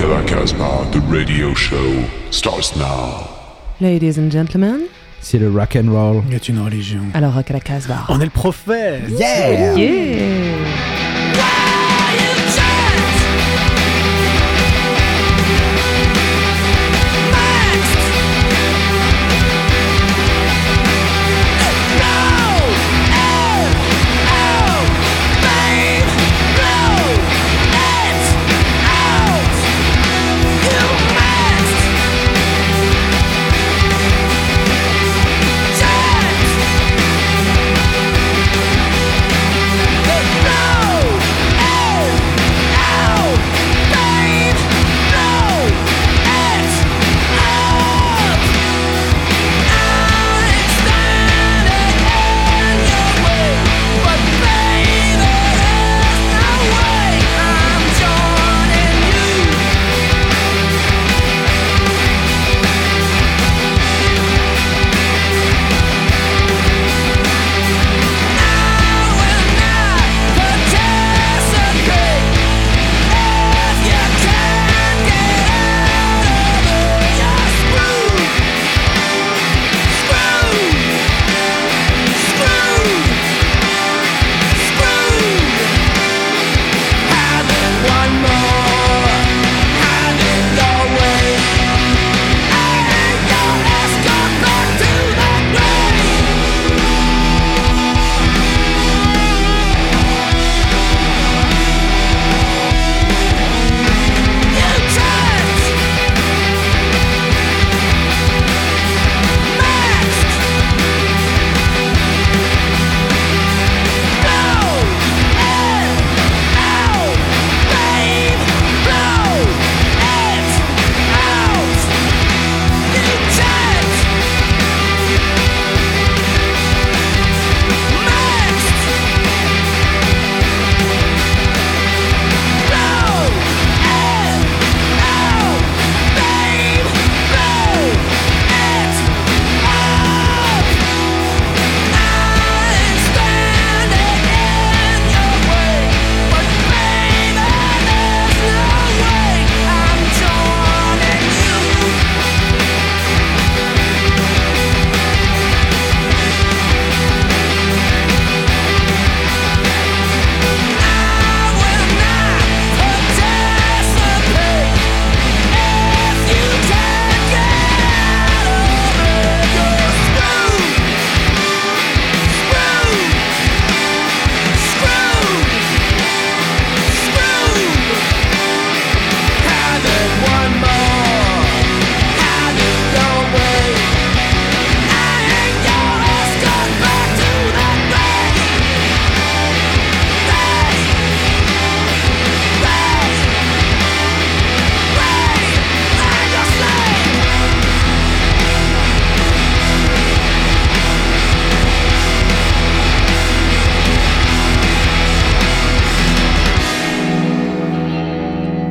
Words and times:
La 0.00 0.22
Casbah, 0.22 0.86
the 0.92 1.00
radio 1.10 1.52
show 1.54 2.04
starts 2.30 2.76
now. 2.76 3.28
Ladies 3.80 4.18
and 4.18 4.30
gentlemen, 4.30 4.82
C'est 5.20 5.38
le 5.38 5.50
rock 5.50 5.74
and 5.76 5.90
roll. 5.90 6.22
est 6.32 6.48
une 6.48 6.60
religion. 6.60 7.00
alors 7.14 7.34
Rock 7.34 7.50
à 7.50 7.54
la 7.54 7.60
Casbah. 7.60 8.04
On 8.08 8.20
est 8.20 8.24
le 8.24 8.30
prophète 8.30 9.02
Yeah! 9.08 9.74
Yeah 9.74 10.65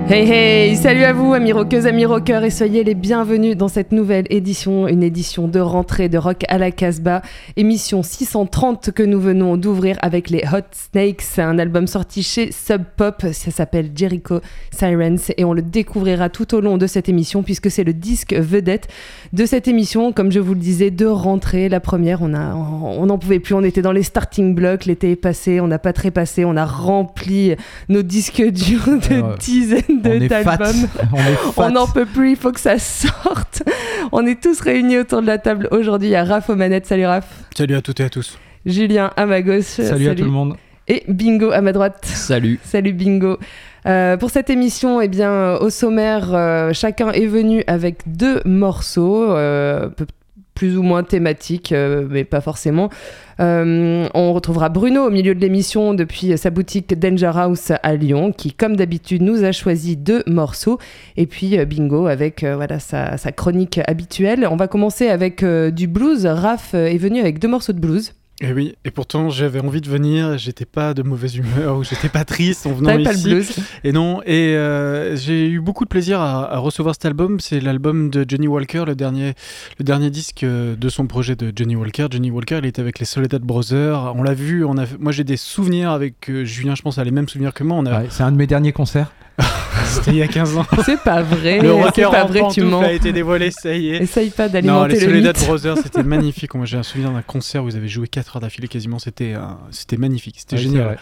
Hey 0.07 0.29
hey, 0.29 0.75
salut 0.75 1.03
à 1.03 1.13
vous 1.13 1.33
amis 1.33 1.51
rockeuses, 1.51 1.87
amis 1.87 2.05
rockeurs 2.05 2.43
et 2.43 2.51
soyez 2.51 2.83
les 2.83 2.93
bienvenus 2.93 3.57
dans 3.57 3.67
cette 3.67 3.91
nouvelle 3.91 4.27
édition, 4.29 4.87
une 4.87 5.01
édition 5.01 5.47
de 5.47 5.59
rentrée 5.59 6.09
de 6.09 6.19
Rock 6.19 6.43
à 6.47 6.59
la 6.59 6.69
Casbah, 6.69 7.23
émission 7.57 8.03
630 8.03 8.91
que 8.91 9.01
nous 9.01 9.19
venons 9.19 9.57
d'ouvrir 9.57 9.97
avec 10.03 10.29
les 10.29 10.43
Hot 10.53 10.67
Snakes, 10.73 11.39
un 11.39 11.57
album 11.57 11.87
sorti 11.87 12.21
chez 12.21 12.51
Sub 12.51 12.83
Pop, 12.95 13.25
ça 13.33 13.49
s'appelle 13.49 13.93
Jericho 13.95 14.41
Sirens 14.69 15.31
et 15.37 15.43
on 15.43 15.53
le 15.53 15.63
découvrira 15.63 16.29
tout 16.29 16.53
au 16.53 16.61
long 16.61 16.77
de 16.77 16.85
cette 16.85 17.09
émission 17.09 17.41
puisque 17.41 17.71
c'est 17.71 17.83
le 17.83 17.93
disque 17.93 18.35
vedette 18.35 18.87
de 19.33 19.47
cette 19.47 19.67
émission, 19.67 20.11
comme 20.11 20.31
je 20.31 20.39
vous 20.39 20.53
le 20.53 20.59
disais, 20.59 20.91
de 20.91 21.07
rentrée, 21.07 21.67
la 21.67 21.79
première, 21.79 22.21
on 22.21 22.35
a, 22.35 22.53
on 22.53 23.07
n'en 23.07 23.17
pouvait 23.17 23.39
plus, 23.39 23.55
on 23.55 23.63
était 23.63 23.81
dans 23.81 23.91
les 23.91 24.03
starting 24.03 24.53
blocks, 24.53 24.85
l'été 24.85 25.09
est 25.09 25.15
passé, 25.15 25.59
on 25.59 25.67
n'a 25.67 25.79
pas 25.79 25.93
trépassé, 25.93 26.45
on 26.45 26.55
a 26.57 26.65
rempli 26.65 27.55
nos 27.89 28.03
disques 28.03 28.43
durs 28.43 28.99
de 29.09 29.35
dizaines 29.39 29.94
de 30.01 30.27
d'albums. 30.27 30.87
On 31.13 31.17
est 31.17 31.35
fat. 31.35 31.51
On 31.57 31.69
n'en 31.71 31.87
peut 31.87 32.05
plus, 32.05 32.31
il 32.31 32.35
faut 32.37 32.51
que 32.51 32.59
ça 32.59 32.79
sorte. 32.79 33.63
On 34.11 34.25
est 34.25 34.41
tous 34.41 34.59
réunis 34.61 34.99
autour 34.99 35.21
de 35.21 35.27
la 35.27 35.37
table 35.37 35.67
aujourd'hui. 35.71 36.09
Il 36.09 36.11
y 36.11 36.15
a 36.15 36.23
Raph 36.23 36.49
aux 36.49 36.55
manettes, 36.55 36.85
salut 36.85 37.05
Raph. 37.05 37.27
Salut 37.55 37.75
à 37.75 37.81
toutes 37.81 37.99
et 37.99 38.03
à 38.03 38.09
tous. 38.09 38.37
Julien 38.65 39.11
à 39.15 39.25
ma 39.25 39.41
gauche. 39.41 39.63
Salut, 39.63 40.09
à 40.09 40.15
tout 40.15 40.23
le 40.23 40.29
monde. 40.29 40.55
Et 40.87 41.03
Bingo 41.07 41.51
à 41.51 41.61
ma 41.61 41.71
droite. 41.71 42.05
Salut. 42.05 42.59
Salut 42.63 42.93
Bingo. 42.93 43.37
Euh, 43.87 44.17
pour 44.17 44.31
cette 44.31 44.49
émission, 44.49 44.99
eh 45.01 45.07
bien, 45.07 45.31
euh, 45.31 45.59
au 45.59 45.69
sommaire, 45.69 46.33
euh, 46.33 46.73
chacun 46.73 47.11
est 47.11 47.27
venu 47.27 47.63
avec 47.67 48.01
deux 48.07 48.41
morceaux, 48.45 49.31
euh, 49.31 49.89
plus 50.55 50.77
ou 50.77 50.81
moins 50.81 51.03
thématiques, 51.03 51.73
euh, 51.73 52.07
mais 52.09 52.23
pas 52.23 52.41
forcément. 52.41 52.89
Euh, 53.41 54.07
on 54.13 54.33
retrouvera 54.33 54.69
Bruno 54.69 55.05
au 55.05 55.11
milieu 55.11 55.35
de 55.35 55.39
l'émission 55.41 55.93
depuis 55.93 56.37
sa 56.37 56.49
boutique 56.49 56.97
Danger 56.97 57.31
House 57.35 57.71
à 57.83 57.95
Lyon, 57.95 58.31
qui, 58.31 58.53
comme 58.53 58.77
d'habitude, 58.77 59.21
nous 59.21 59.43
a 59.43 59.51
choisi 59.51 59.97
deux 59.97 60.23
morceaux. 60.25 60.79
Et 61.17 61.27
puis 61.27 61.59
euh, 61.59 61.65
Bingo 61.65 62.07
avec 62.07 62.43
voilà 62.43 62.79
sa, 62.79 63.17
sa 63.17 63.31
chronique 63.33 63.81
habituelle. 63.85 64.47
On 64.49 64.55
va 64.55 64.67
commencer 64.67 65.09
avec 65.09 65.43
du 65.43 65.87
blues. 65.87 66.25
Raph 66.25 66.73
est 66.73 66.97
venu 66.97 67.19
avec 67.19 67.39
deux 67.39 67.49
morceaux 67.49 67.73
de 67.73 67.79
blues. 67.79 68.13
Et 68.41 68.51
oui, 68.51 68.75
et 68.83 68.91
pourtant 68.91 69.29
j'avais 69.29 69.61
envie 69.61 69.79
de 69.79 69.87
venir, 69.87 70.37
j'étais 70.37 70.65
pas 70.65 70.93
de 70.93 71.03
mauvaise 71.03 71.37
humeur 71.37 71.77
ou 71.77 71.85
j'étais 71.85 72.09
pas 72.09 72.25
triste 72.25 72.65
en 72.67 72.73
venant 72.73 72.89
pas 72.89 72.97
le 72.97 73.13
ici. 73.13 73.23
blues 73.23 73.55
Et 73.85 73.93
non, 73.93 74.21
et 74.25 74.55
euh, 74.57 75.15
j'ai 75.15 75.47
eu 75.47 75.61
beaucoup 75.61 75.85
de 75.85 75.89
plaisir 75.89 76.19
à, 76.19 76.53
à 76.53 76.57
recevoir 76.57 76.95
cet 76.95 77.05
album. 77.05 77.39
C'est 77.39 77.61
l'album 77.61 78.09
de 78.09 78.25
Johnny 78.27 78.49
Walker, 78.49 78.83
le 78.87 78.95
dernier, 78.95 79.35
le 79.79 79.85
dernier 79.85 80.09
disque 80.09 80.43
euh, 80.43 80.75
de 80.75 80.89
son 80.89 81.07
projet 81.07 81.37
de 81.37 81.53
Johnny 81.55 81.77
Walker. 81.77 82.07
Johnny 82.11 82.29
Walker, 82.29 82.59
il 82.61 82.65
était 82.65 82.81
avec 82.81 82.99
les 82.99 83.05
Soledad 83.05 83.41
Brothers. 83.41 84.13
On 84.15 84.21
l'a 84.21 84.33
vu, 84.33 84.65
on 84.65 84.77
a, 84.77 84.83
moi 84.99 85.13
j'ai 85.13 85.23
des 85.23 85.37
souvenirs 85.37 85.91
avec 85.91 86.29
euh, 86.29 86.43
Julien, 86.43 86.75
je 86.75 86.81
pense, 86.81 86.97
a 86.97 87.05
les 87.05 87.11
mêmes 87.11 87.29
souvenirs 87.29 87.53
que 87.53 87.63
moi. 87.63 87.77
On 87.79 87.85
a, 87.85 88.01
Ouais, 88.01 88.07
c'est 88.09 88.23
un 88.23 88.33
de 88.33 88.37
mes 88.37 88.47
derniers 88.47 88.73
concerts. 88.73 89.13
C'était 89.85 90.11
il 90.11 90.17
y 90.17 90.21
a 90.21 90.27
15 90.27 90.57
ans. 90.57 90.65
C'est 90.85 90.99
pas 90.99 91.21
vrai. 91.21 91.59
Le 91.59 91.69
C'est 91.69 91.83
rocker 91.83 92.01
pas 92.11 92.23
en 92.23 92.27
vrai, 92.27 92.41
tu 92.51 92.61
mens. 92.63 92.81
a 92.83 92.91
été 92.91 93.11
dévoilé, 93.13 93.51
ça 93.51 93.73
y 93.75 93.89
est. 93.89 94.03
Essaye 94.03 94.29
pas 94.29 94.47
Non, 94.47 94.53
d'alimenter 94.53 94.93
les 94.93 94.99
le 94.99 95.05
Soledad 95.05 95.37
mythe. 95.37 95.45
Brothers, 95.47 95.77
c'était 95.83 96.03
magnifique. 96.15 96.53
Moi, 96.55 96.65
j'ai 96.65 96.77
un 96.77 96.83
souvenir 96.83 97.11
d'un 97.11 97.21
concert 97.21 97.63
où 97.63 97.65
vous 97.65 97.75
avez 97.75 97.87
joué 97.87 98.07
4 98.07 98.35
heures 98.37 98.41
d'affilée 98.41 98.67
quasiment. 98.67 98.99
C'était 98.99 99.33
c'était 99.71 99.97
magnifique, 99.97 100.35
c'était 100.39 100.55
Ouais, 100.55 100.61
génial. 100.61 100.97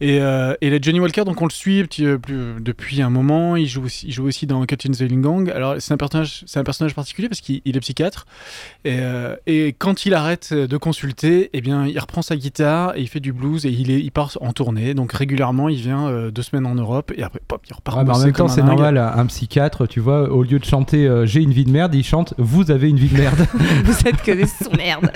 Et, 0.00 0.20
euh, 0.20 0.54
et 0.60 0.70
le 0.70 0.78
Johnny 0.80 1.00
Walker, 1.00 1.24
donc 1.24 1.40
on 1.40 1.46
le 1.46 1.50
suit 1.52 1.82
petit, 1.84 2.04
euh, 2.06 2.18
plus- 2.18 2.60
depuis 2.60 3.02
un 3.02 3.10
moment. 3.10 3.56
Il 3.56 3.66
joue 3.66 3.84
aussi, 3.84 4.06
il 4.06 4.12
joue 4.12 4.26
aussi 4.26 4.46
dans 4.46 4.64
Cut 4.66 4.76
in 4.88 4.92
the 4.92 5.00
Healing 5.00 5.22
Gang. 5.22 5.50
Alors 5.50 5.76
c'est 5.78 5.92
un 5.92 5.96
personnage, 5.96 6.42
c'est 6.46 6.58
un 6.58 6.64
personnage 6.64 6.94
particulier 6.94 7.28
parce 7.28 7.40
qu'il 7.40 7.60
il 7.64 7.76
est 7.76 7.80
psychiatre. 7.80 8.26
Et, 8.84 8.98
euh, 9.00 9.36
et 9.46 9.74
quand 9.78 10.06
il 10.06 10.14
arrête 10.14 10.52
de 10.52 10.76
consulter, 10.76 11.50
eh 11.52 11.60
bien, 11.60 11.86
il 11.86 11.98
reprend 11.98 12.22
sa 12.22 12.36
guitare 12.36 12.96
et 12.96 13.00
il 13.00 13.08
fait 13.08 13.20
du 13.20 13.32
blues 13.32 13.64
et 13.66 13.70
il, 13.70 13.90
est, 13.90 14.00
il 14.00 14.10
part 14.10 14.30
en 14.40 14.52
tournée. 14.52 14.94
Donc 14.94 15.12
régulièrement, 15.12 15.68
il 15.68 15.76
vient 15.80 16.08
euh, 16.08 16.30
deux 16.30 16.42
semaines 16.42 16.66
en 16.66 16.74
Europe 16.74 17.12
et 17.16 17.22
après, 17.22 17.40
pop, 17.46 17.62
il 17.68 17.72
repart. 17.74 17.98
Mais 17.98 18.04
en 18.14 18.18
même 18.24 18.32
temps, 18.32 18.48
c'est 18.48 18.62
normal. 18.62 18.98
Un 18.98 19.26
psychiatre, 19.26 19.86
tu 19.86 20.00
vois, 20.00 20.30
au 20.30 20.42
lieu 20.42 20.58
de 20.58 20.64
chanter 20.64 21.06
euh, 21.06 21.26
J'ai 21.26 21.40
une 21.42 21.52
vie 21.52 21.64
de 21.64 21.70
merde, 21.70 21.94
il 21.94 22.04
chante 22.04 22.34
Vous 22.38 22.70
avez 22.70 22.88
une 22.88 22.96
vie 22.98 23.08
de 23.08 23.16
merde. 23.18 23.46
Vous 23.84 24.08
êtes 24.08 24.22
que 24.22 24.32
des 24.32 24.46
sous-merdes. 24.46 25.10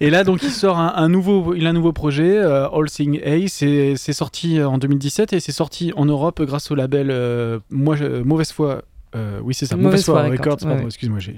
Et 0.00 0.10
là, 0.10 0.24
donc, 0.24 0.42
il 0.42 0.50
sort 0.50 0.78
un, 0.78 0.92
un 0.96 1.08
nouveau, 1.08 1.54
il 1.54 1.66
a 1.66 1.70
un 1.70 1.74
nouveau 1.74 1.92
projet, 1.92 2.36
euh, 2.38 2.68
All 2.68 2.88
Sing 2.88 3.20
A. 3.24 3.48
C'est 3.48 3.96
sorti 4.12 4.58
euh, 4.58 4.68
en 4.68 4.78
2017 4.78 5.32
et 5.32 5.40
c'est 5.40 5.52
sorti 5.52 5.92
en 5.96 6.04
Europe 6.04 6.42
grâce 6.42 6.70
au 6.70 6.74
label 6.74 7.08
euh, 7.10 7.58
moi, 7.70 7.96
je- 7.96 8.22
Mauvaise 8.22 8.52
Foi. 8.52 8.82
Euh, 9.16 9.40
oui, 9.42 9.54
c'est 9.54 9.66
ça, 9.66 9.76
Mauvaise 9.76 10.04
Foi 10.04 10.20
Foi 10.20 10.30
Records. 10.30 10.64
Ouais. 10.64 10.84
excuse-moi, 10.84 11.18
j'ai 11.18 11.34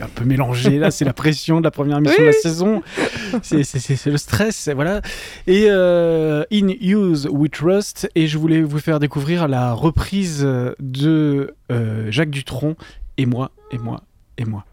un 0.00 0.08
peu 0.08 0.24
mélangé. 0.24 0.78
Là, 0.78 0.90
c'est 0.90 1.04
la 1.04 1.12
pression 1.14 1.60
de 1.60 1.64
la 1.64 1.70
première 1.70 1.98
émission 1.98 2.22
de 2.22 2.26
la 2.26 2.32
saison. 2.32 2.82
C'est 3.42 4.06
le 4.06 4.16
stress, 4.18 4.68
voilà. 4.74 5.00
Et 5.46 5.66
euh, 5.68 6.44
In 6.52 6.68
Use 6.80 7.26
We 7.30 7.50
Trust. 7.50 8.10
Et 8.14 8.26
je 8.26 8.38
voulais 8.38 8.62
vous 8.62 8.78
faire 8.78 9.00
découvrir 9.00 9.48
la 9.48 9.72
reprise 9.72 10.42
de 10.42 11.54
euh, 11.72 12.10
Jacques 12.10 12.30
Dutronc 12.30 12.76
et 13.16 13.26
moi, 13.26 13.50
et 13.70 13.78
moi, 13.78 14.02
et 14.36 14.44
moi. 14.44 14.64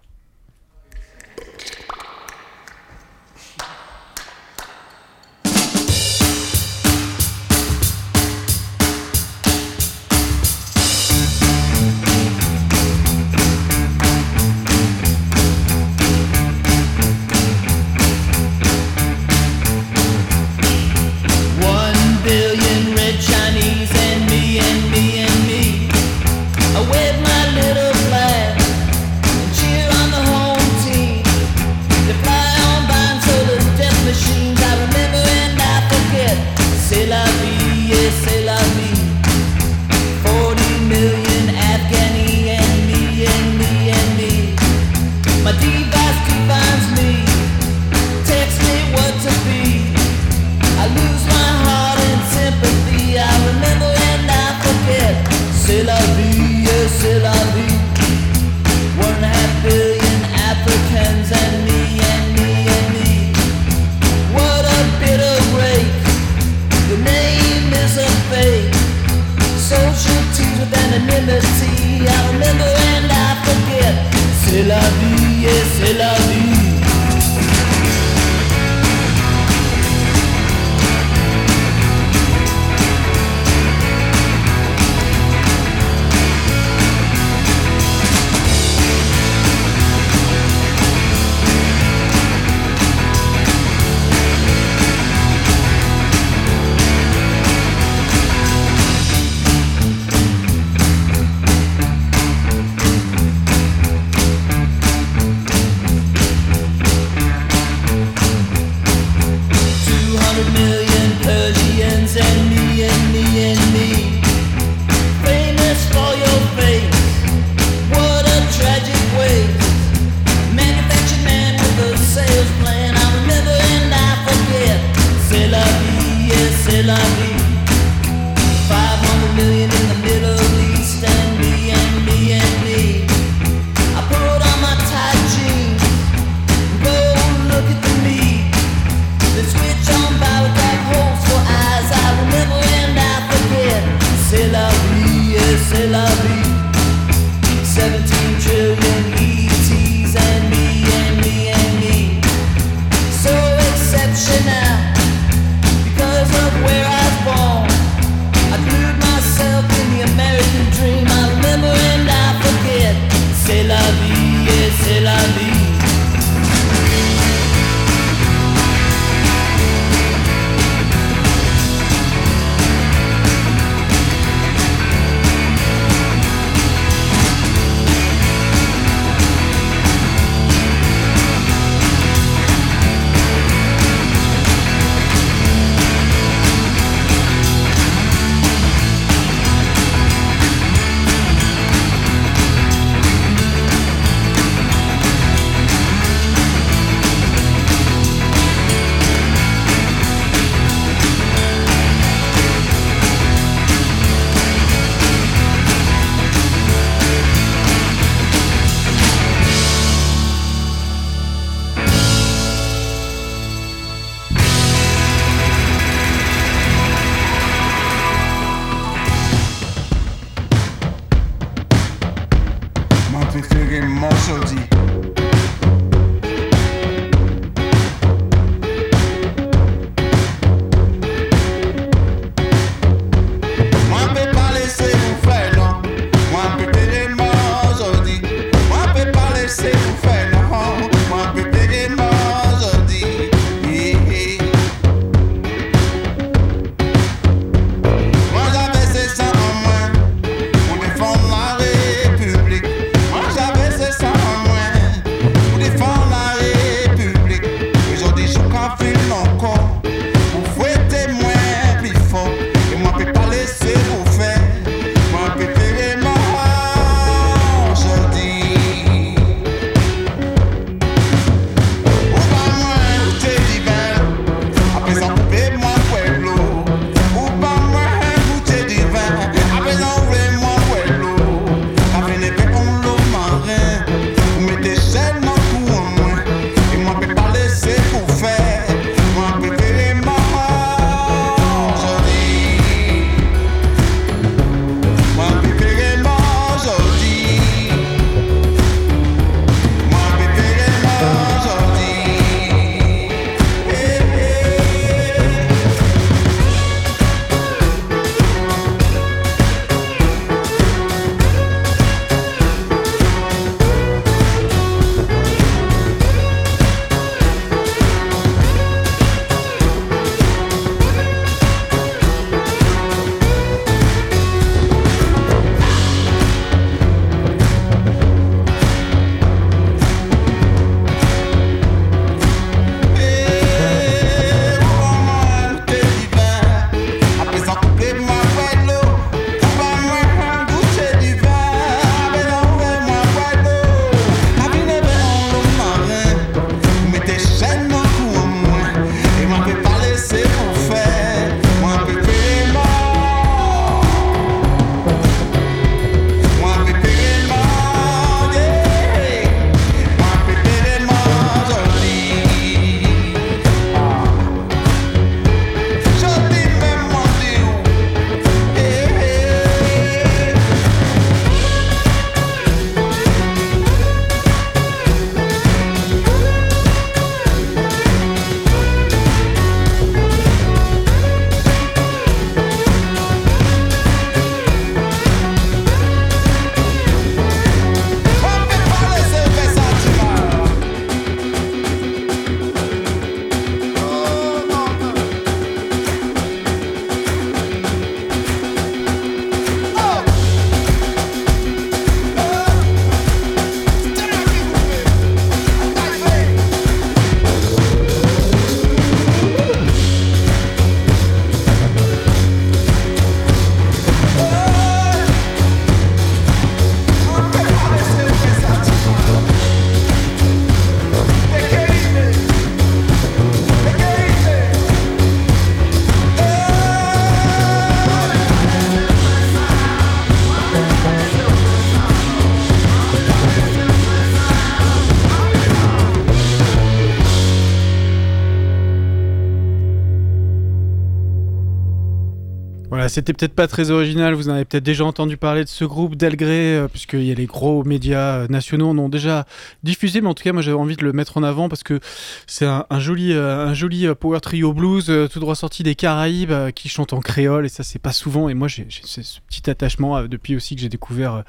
C'était 442.94 443.14
peut-être 443.14 443.34
pas 443.34 443.48
très 443.48 443.72
original, 443.72 444.14
vous 444.14 444.30
en 444.30 444.34
avez 444.34 444.46
peut-être 444.46 444.64
déjà 444.64 444.86
entendu 444.86 445.18
parler 445.18 445.44
de 445.44 445.50
ce 445.50 445.66
groupe 445.66 445.96
Delgré, 445.96 446.56
euh, 446.56 446.68
puisqu'il 446.68 447.04
y 447.04 447.12
a 447.12 447.16
les 447.16 447.26
gros 447.26 447.64
médias 447.64 448.18
euh, 448.20 448.28
nationaux 448.30 448.70
en 448.70 448.78
ont 448.78 448.90
déjà 448.90 449.26
diffusé, 449.64 450.00
mais 450.02 450.08
en 450.10 450.14
tout 450.14 450.24
cas, 450.24 450.32
moi 450.34 450.42
j'avais 450.42 450.58
envie 450.58 450.76
de 450.76 450.84
le 450.84 450.94
mettre 450.94 451.18
en 451.18 451.24
avant 451.24 451.50
parce 451.50 451.64
que 451.64 451.80
c'est 452.28 452.46
un, 452.46 452.66
un 452.70 452.80
joli, 452.80 453.12
euh, 453.14 453.48
un 453.48 453.54
joli 453.54 453.88
euh, 453.88 453.96
power 453.96 454.20
trio 454.22 454.54
blues, 454.54 454.86
euh, 454.90 455.08
tout 455.08 455.20
droit 455.20 455.36
sorti 455.36 455.64
des 455.64 455.76
Caraïbes, 455.76 456.32
euh, 456.32 456.52
qui 456.52 456.70
chante 456.70 456.94
en 456.94 457.00
créole, 457.00 457.46
et 457.46 457.50
ça 457.50 457.64
c'est 457.64 457.80
pas 457.80 457.92
souvent, 457.94 458.30
et 458.30 458.34
moi 458.34 458.48
j'ai 458.48 458.66
j'ai 458.70 458.82
ce 459.04 459.20
petit 459.28 459.50
attachement 459.50 459.98
euh, 459.98 460.08
depuis 460.08 460.36
aussi 460.36 460.56
que 460.56 460.62
j'ai 460.62 460.70
découvert 460.70 461.14
euh, 461.16 461.22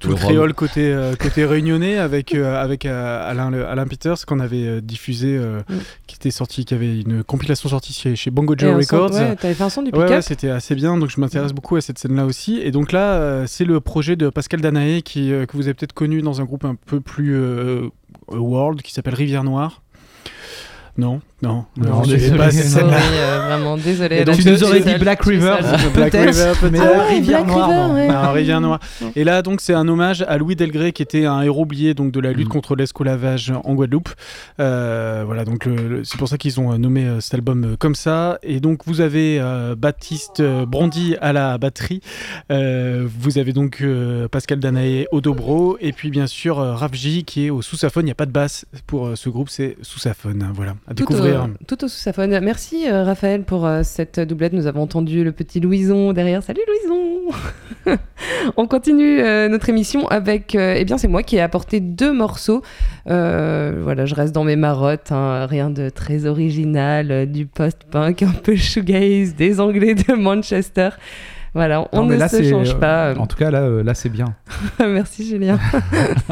tout 0.00 0.08
Le 0.08 0.14
créole 0.14 0.54
côté, 0.54 0.90
euh, 0.92 1.14
côté 1.16 1.44
réunionnais 1.44 1.98
avec, 1.98 2.34
euh, 2.34 2.62
avec 2.62 2.86
euh, 2.86 3.30
Alain, 3.30 3.50
le- 3.50 3.66
Alain 3.66 3.86
Peters 3.86 4.24
qu'on 4.26 4.40
avait 4.40 4.66
euh, 4.66 4.80
diffusé, 4.80 5.36
euh, 5.36 5.60
Mm. 5.68 5.74
qui 6.06 6.16
était 6.16 6.30
sorti, 6.30 6.64
qui 6.64 6.72
avait 6.74 7.00
une 7.00 7.22
compilation 7.22 7.68
sortie 7.68 7.92
chez, 7.92 8.16
chez 8.16 8.30
Bongo 8.30 8.54
Joe 8.56 8.74
Records. 8.76 9.10
Ouais, 9.12 9.36
t'avais 9.36 9.54
fait 9.54 9.62
un 9.62 9.68
son 9.68 9.82
du 9.82 9.90
Ouais, 9.90 9.98
pick-up? 9.98 10.10
ouais, 10.10 10.22
c'était 10.22 10.48
assez 10.48 10.74
bien, 10.74 10.96
donc 10.96 11.09
je 11.10 11.20
m'intéresse 11.20 11.52
beaucoup 11.52 11.76
à 11.76 11.80
cette 11.80 11.98
scène-là 11.98 12.24
aussi. 12.24 12.58
Et 12.58 12.70
donc 12.70 12.92
là, 12.92 13.14
euh, 13.14 13.44
c'est 13.46 13.64
le 13.64 13.80
projet 13.80 14.16
de 14.16 14.30
Pascal 14.30 14.60
Danaé, 14.60 15.02
qui, 15.02 15.32
euh, 15.32 15.46
que 15.46 15.56
vous 15.56 15.64
avez 15.64 15.74
peut-être 15.74 15.92
connu 15.92 16.22
dans 16.22 16.40
un 16.40 16.44
groupe 16.44 16.64
un 16.64 16.74
peu 16.74 17.00
plus 17.00 17.34
euh, 17.34 17.88
world, 18.28 18.82
qui 18.82 18.92
s'appelle 18.92 19.14
Rivière 19.14 19.44
Noire. 19.44 19.82
Non, 20.96 21.20
non, 21.42 21.64
Non, 21.76 22.02
désolé, 22.02 22.36
pas, 22.36 22.46
non. 22.46 22.62
Sorry, 22.62 22.94
euh, 23.14 23.46
vraiment 23.48 23.76
désolé. 23.76 24.24
Donc, 24.24 24.36
tu 24.36 24.50
nous 24.50 24.62
aurais 24.64 24.80
dit 24.80 24.94
Black 24.98 25.22
River, 25.22 25.56
River, 25.60 25.90
peut-être, 25.94 26.70
mais 26.70 26.78
la 26.78 26.84
Ah 27.00 27.08
Rivière 27.08 27.44
Black 27.44 27.56
Noire, 27.56 27.68
River, 27.68 27.88
non. 27.88 27.94
ouais. 27.94 28.08
Non, 28.08 28.32
Rivière 28.32 28.60
Noire. 28.60 28.80
Et 29.16 29.24
là, 29.24 29.42
donc, 29.42 29.60
c'est 29.60 29.72
un 29.74 29.88
hommage 29.88 30.22
à 30.28 30.36
Louis 30.38 30.56
Delgré, 30.56 30.92
qui 30.92 31.02
était 31.02 31.24
un 31.26 31.40
héros 31.42 31.62
oublié 31.62 31.94
donc, 31.94 32.12
de 32.12 32.20
la 32.20 32.32
lutte 32.32 32.48
Mm. 32.48 32.52
contre 32.52 32.76
l'esclavage 32.76 33.52
en 33.64 33.74
Guadeloupe. 33.74 34.10
Euh, 34.60 35.22
voilà, 35.24 35.44
donc 35.44 35.68
c'est 36.04 36.18
pour 36.18 36.28
ça 36.28 36.36
qu'ils 36.38 36.60
ont 36.60 36.72
euh, 36.72 36.76
nommé 36.78 37.04
euh, 37.04 37.20
cet 37.20 37.34
album 37.34 37.64
euh, 37.64 37.76
comme 37.78 37.94
ça. 37.94 38.38
Et 38.42 38.60
donc, 38.60 38.80
vous 38.86 39.00
avez 39.00 39.38
euh, 39.40 39.74
Baptiste 39.76 40.40
euh, 40.40 40.66
Brandy 40.66 41.16
à 41.20 41.32
la 41.32 41.56
batterie. 41.58 42.00
Euh, 42.50 43.06
vous 43.18 43.38
avez 43.38 43.52
donc 43.52 43.78
euh, 43.82 44.28
Pascal 44.28 44.58
Danaé 44.60 45.06
au 45.12 45.20
dobro. 45.20 45.76
Et 45.80 45.92
puis, 45.92 46.10
bien 46.10 46.26
sûr, 46.26 46.58
euh, 46.60 46.74
Rafji 46.74 47.24
qui 47.24 47.46
est 47.46 47.50
au 47.50 47.62
sous-saphone. 47.62 48.02
Il 48.04 48.06
n'y 48.06 48.12
a 48.12 48.16
pas 48.16 48.26
de 48.26 48.32
basse 48.32 48.66
pour 48.86 49.06
euh, 49.08 49.16
ce 49.16 49.28
groupe, 49.28 49.48
c'est 49.48 49.76
sous-saphone. 49.82 50.46
Voilà, 50.54 50.72
à 50.86 50.90
Tout 50.94 51.04
découvrir. 51.04 51.29
Au, 51.32 51.64
tout 51.66 51.84
au 51.84 51.88
sous-saphone. 51.88 52.38
Merci 52.40 52.88
euh, 52.88 53.04
Raphaël 53.04 53.42
pour 53.42 53.66
euh, 53.66 53.82
cette 53.82 54.20
doublette. 54.20 54.52
Nous 54.52 54.66
avons 54.66 54.82
entendu 54.82 55.24
le 55.24 55.32
petit 55.32 55.60
Louison 55.60 56.12
derrière. 56.12 56.42
Salut 56.42 56.60
Louison 56.66 57.36
On 58.56 58.66
continue 58.66 59.20
euh, 59.20 59.48
notre 59.48 59.68
émission 59.68 60.08
avec... 60.08 60.54
euh, 60.54 60.74
eh 60.76 60.84
bien 60.84 60.98
c'est 60.98 61.08
moi 61.08 61.22
qui 61.22 61.36
ai 61.36 61.40
apporté 61.40 61.80
deux 61.80 62.12
morceaux. 62.12 62.62
Euh, 63.08 63.80
voilà, 63.82 64.06
je 64.06 64.14
reste 64.14 64.34
dans 64.34 64.44
mes 64.44 64.56
marottes. 64.56 65.12
hein, 65.12 65.46
rien 65.46 65.70
de 65.70 65.88
très 65.88 66.26
original. 66.26 67.10
euh, 67.10 67.26
du 67.26 67.46
post-punk, 67.46 68.22
un 68.22 68.32
peu 68.32 68.56
shoegaze, 68.56 69.34
des 69.34 69.60
Anglais 69.60 69.94
de 69.94 70.14
Manchester. 70.14 70.90
Voilà, 71.54 71.88
on 71.92 72.02
Non, 72.02 72.06
ne 72.06 72.16
là, 72.16 72.28
se 72.28 72.42
change 72.48 72.70
euh, 72.70 72.78
pas. 72.78 73.14
En 73.18 73.26
tout 73.26 73.36
cas, 73.36 73.50
là, 73.50 73.62
euh, 73.62 73.82
là 73.82 73.94
c'est 73.94 74.08
bien. 74.08 74.26
Merci 74.78 75.28
Julien. 75.28 75.58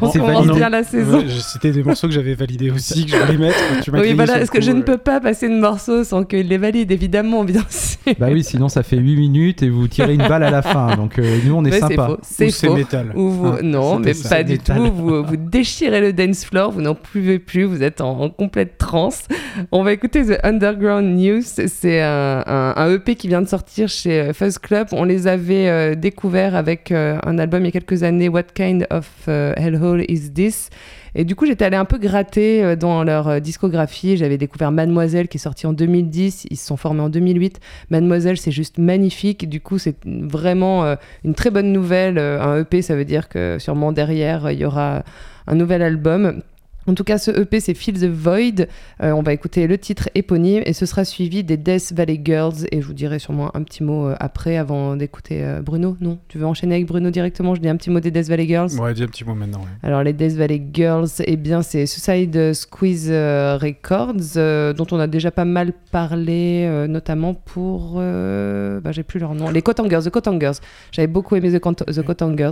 on 0.00 0.10
commence 0.10 0.46
bien 0.48 0.68
la 0.68 0.82
saison. 0.82 1.22
C'était 1.40 1.70
des 1.72 1.82
morceaux 1.82 2.08
que 2.08 2.12
j'avais 2.14 2.34
validés 2.34 2.70
aussi, 2.70 3.06
que 3.06 3.12
je 3.12 3.16
voulais 3.16 3.38
mettre. 3.38 3.58
Tu 3.82 3.90
Oui, 3.90 4.14
voilà, 4.14 4.34
parce 4.38 4.50
que 4.50 4.60
je 4.60 4.72
ne 4.72 4.80
euh. 4.80 4.84
peux 4.84 4.98
pas 4.98 5.20
passer 5.20 5.48
de 5.48 5.54
morceau 5.54 6.04
sans 6.04 6.24
qu'il 6.24 6.48
les 6.48 6.58
valide, 6.58 6.90
évidemment, 6.90 7.44
bien 7.44 7.62
sûr. 7.70 8.14
Bah 8.18 8.28
oui, 8.30 8.42
sinon 8.44 8.68
ça 8.68 8.82
fait 8.82 8.96
8 8.96 9.16
minutes 9.16 9.62
et 9.62 9.70
vous 9.70 9.88
tirez 9.88 10.14
une 10.14 10.26
balle 10.26 10.42
à 10.42 10.50
la 10.50 10.62
fin. 10.62 10.94
Donc 10.96 11.18
euh, 11.18 11.38
nous, 11.44 11.54
on 11.54 11.64
est 11.64 11.70
Mais 11.70 11.80
c'est 11.80 11.88
sympa. 11.88 12.06
faux, 12.06 12.18
c'est 12.22 12.46
Ou 12.46 12.50
c'est 12.50 12.66
faux. 12.68 12.74
métal. 12.76 13.12
Ou 13.14 13.28
vous- 13.30 13.54
Ah, 13.58 13.62
non, 13.62 13.98
mais 13.98 14.14
ça, 14.14 14.28
pas 14.36 14.42
du 14.42 14.52
métal. 14.52 14.76
tout. 14.78 14.92
Vous, 14.92 15.22
vous 15.24 15.36
déchirez 15.36 16.00
le 16.00 16.12
dance 16.12 16.44
floor, 16.44 16.70
vous 16.72 16.82
n'en 16.82 16.94
pouvez 16.94 17.38
plus, 17.38 17.64
vous 17.64 17.82
êtes 17.82 18.00
en, 18.00 18.20
en 18.20 18.30
complète 18.30 18.78
transe. 18.78 19.24
On 19.72 19.82
va 19.82 19.92
écouter 19.92 20.24
The 20.24 20.38
Underground 20.44 21.16
News. 21.16 21.42
C'est 21.44 22.00
un, 22.02 22.42
un- 22.46 22.74
un 22.76 22.90
EP 22.92 23.14
qui 23.14 23.28
vient 23.28 23.42
de 23.42 23.48
sortir 23.48 23.88
chez 23.88 24.15
euh, 24.18 24.32
Fuzz 24.32 24.58
Club. 24.58 24.88
On 24.92 25.04
les 25.04 25.26
avait 25.26 25.68
euh, 25.68 25.94
découverts 25.94 26.54
avec 26.54 26.92
euh, 26.92 27.18
un 27.24 27.38
album 27.38 27.62
il 27.62 27.66
y 27.66 27.68
a 27.68 27.72
quelques 27.72 28.02
années, 28.02 28.28
What 28.28 28.44
Kind 28.54 28.86
of 28.90 29.28
Hellhole 29.28 30.04
Is 30.08 30.32
This? 30.32 30.70
Et 31.14 31.24
du 31.24 31.34
coup, 31.34 31.46
j'étais 31.46 31.64
allée 31.64 31.76
un 31.76 31.86
peu 31.86 31.96
gratter 31.96 32.76
dans 32.76 33.02
leur 33.02 33.40
discographie. 33.40 34.18
J'avais 34.18 34.36
découvert 34.36 34.70
Mademoiselle 34.70 35.28
qui 35.28 35.38
est 35.38 35.40
sortie 35.40 35.66
en 35.66 35.72
2010. 35.72 36.46
Ils 36.50 36.56
se 36.56 36.66
sont 36.66 36.76
formés 36.76 37.00
en 37.00 37.08
2008. 37.08 37.58
Mademoiselle, 37.88 38.36
c'est 38.36 38.50
juste 38.50 38.76
magnifique. 38.76 39.48
Du 39.48 39.62
coup, 39.62 39.78
c'est 39.78 39.96
vraiment 40.04 40.94
une 41.24 41.34
très 41.34 41.48
bonne 41.48 41.72
nouvelle. 41.72 42.18
Un 42.18 42.60
EP, 42.60 42.82
ça 42.82 42.94
veut 42.94 43.06
dire 43.06 43.30
que 43.30 43.56
sûrement 43.58 43.92
derrière, 43.92 44.50
il 44.50 44.58
y 44.58 44.66
aura 44.66 45.04
un 45.46 45.54
nouvel 45.54 45.80
album. 45.80 46.42
En 46.86 46.94
tout 46.94 47.04
cas, 47.04 47.18
ce 47.18 47.30
EP, 47.30 47.58
c'est 47.60 47.74
Feel 47.74 47.98
the 47.98 48.04
Void. 48.04 48.66
Euh, 49.02 49.10
on 49.12 49.22
va 49.22 49.32
écouter 49.32 49.66
le 49.66 49.76
titre 49.78 50.08
éponyme 50.14 50.62
et 50.66 50.72
ce 50.72 50.86
sera 50.86 51.04
suivi 51.04 51.42
des 51.42 51.56
Death 51.56 51.92
Valley 51.94 52.20
Girls. 52.24 52.66
Et 52.70 52.80
je 52.80 52.86
vous 52.86 52.92
dirai 52.94 53.18
sûrement 53.18 53.50
un 53.56 53.62
petit 53.62 53.82
mot 53.82 54.06
euh, 54.08 54.14
après, 54.20 54.56
avant 54.56 54.94
d'écouter 54.96 55.42
euh, 55.44 55.62
Bruno. 55.62 55.96
Non 56.00 56.18
Tu 56.28 56.38
veux 56.38 56.46
enchaîner 56.46 56.76
avec 56.76 56.86
Bruno 56.86 57.10
directement? 57.10 57.54
Je 57.54 57.60
dis 57.60 57.68
un 57.68 57.76
petit 57.76 57.90
mot 57.90 58.00
des 58.00 58.10
Death 58.10 58.28
Valley 58.28 58.46
Girls 58.46 58.70
Ouais, 58.78 58.94
dis 58.94 59.02
un 59.02 59.06
petit 59.08 59.24
mot 59.24 59.34
maintenant. 59.34 59.58
ouais. 59.60 59.66
alors 59.82 60.02
les 60.02 60.12
Death 60.12 60.34
Valley 60.34 60.62
Girls, 60.72 61.08
eh 61.24 61.36
bien 61.36 61.62
c'est 61.62 61.86
Suicide 61.86 62.52
Squeeze 62.52 63.10
Records, 63.10 64.74
dont 64.74 64.86
on 64.92 64.98
a 65.00 65.06
déjà 65.06 65.30
pas 65.30 65.44
mal 65.44 65.72
parlé, 65.90 66.86
notamment 66.88 67.34
pour, 67.34 67.94
bah, 67.96 68.92
j'ai 68.92 69.02
plus 69.02 69.18
leur 69.18 69.34
nom, 69.34 69.50
les 69.50 69.62
Cotangers, 69.62 70.00
The 70.04 70.10
Cotangers. 70.10 70.58
J'avais 70.92 71.06
beaucoup 71.08 71.36
aimé 71.36 71.50
The, 71.52 71.58
Cotangers. 71.58 72.50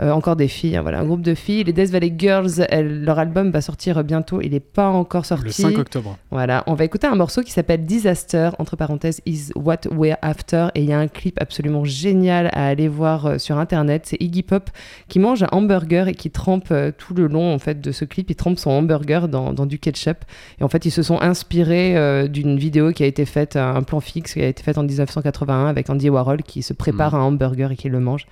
Euh, 0.00 0.10
encore 0.10 0.36
des 0.36 0.48
filles, 0.48 0.76
hein, 0.76 0.82
voilà, 0.82 1.00
un 1.00 1.04
groupe 1.04 1.22
de 1.22 1.34
filles. 1.34 1.64
Les 1.64 1.72
Death 1.72 1.90
Valley 1.90 2.12
Girls, 2.16 2.50
elles- 2.68 3.04
leur 3.04 3.18
album 3.18 3.50
va 3.50 3.60
sortir 3.70 4.02
bientôt. 4.02 4.40
Il 4.40 4.50
n'est 4.50 4.60
pas 4.60 4.88
encore 4.88 5.24
sorti. 5.24 5.44
Le 5.44 5.52
5 5.52 5.78
octobre. 5.78 6.18
Voilà, 6.32 6.64
on 6.66 6.74
va 6.74 6.84
écouter 6.84 7.06
un 7.06 7.14
morceau 7.14 7.42
qui 7.42 7.52
s'appelle 7.52 7.86
Disaster, 7.86 8.50
entre 8.58 8.74
parenthèses, 8.74 9.20
is 9.26 9.52
what 9.54 9.82
we're 9.92 10.16
after. 10.22 10.68
Et 10.74 10.82
il 10.82 10.88
y 10.88 10.92
a 10.92 10.98
un 10.98 11.06
clip 11.06 11.40
absolument 11.40 11.84
génial 11.84 12.50
à 12.52 12.66
aller 12.66 12.88
voir 12.88 13.26
euh, 13.26 13.38
sur 13.38 13.58
internet. 13.58 14.02
C'est 14.06 14.20
Iggy 14.20 14.42
Pop 14.42 14.70
qui 15.08 15.20
mange 15.20 15.44
un 15.44 15.48
hamburger 15.52 16.08
et 16.08 16.14
qui 16.14 16.30
trempe 16.30 16.68
euh, 16.72 16.90
tout 16.96 17.14
le 17.14 17.28
long 17.28 17.54
en 17.54 17.58
fait 17.60 17.80
de 17.80 17.92
ce 17.92 18.04
clip. 18.04 18.28
Il 18.30 18.34
trempe 18.34 18.58
son 18.58 18.70
hamburger 18.70 19.28
dans, 19.28 19.52
dans 19.52 19.66
du 19.66 19.78
ketchup. 19.78 20.24
Et 20.60 20.64
en 20.64 20.68
fait, 20.68 20.84
ils 20.84 20.90
se 20.90 21.04
sont 21.04 21.20
inspirés 21.20 21.96
euh, 21.96 22.26
d'une 22.26 22.58
vidéo 22.58 22.90
qui 22.90 23.04
a 23.04 23.06
été 23.06 23.24
faite, 23.24 23.54
un 23.54 23.82
plan 23.84 24.00
fixe 24.00 24.34
qui 24.34 24.42
a 24.42 24.48
été 24.48 24.64
faite 24.64 24.78
en 24.78 24.82
1981 24.82 25.66
avec 25.66 25.88
Andy 25.90 26.10
Warhol 26.10 26.42
qui 26.42 26.62
se 26.62 26.72
prépare 26.72 27.14
un 27.14 27.22
hamburger 27.22 27.70
et 27.70 27.76
qui 27.76 27.88
le 27.88 28.00
mange. 28.00 28.26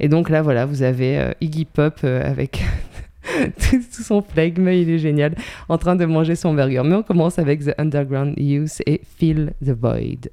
Et 0.00 0.08
donc 0.08 0.30
là, 0.30 0.42
voilà, 0.42 0.64
vous 0.64 0.82
avez 0.82 1.18
euh, 1.18 1.32
Iggy 1.40 1.66
Pop 1.66 2.00
euh, 2.04 2.28
avec. 2.28 2.64
tout 3.70 4.02
son 4.02 4.22
flegme, 4.22 4.68
il 4.68 4.90
est 4.90 4.98
génial 4.98 5.34
en 5.68 5.78
train 5.78 5.96
de 5.96 6.04
manger 6.04 6.36
son 6.36 6.54
burger. 6.54 6.82
Mais 6.84 6.94
on 6.94 7.02
commence 7.02 7.38
avec 7.38 7.64
The 7.64 7.74
Underground 7.78 8.34
Youth 8.38 8.82
et 8.86 9.00
Feel 9.18 9.52
the 9.64 9.70
Void. 9.70 10.30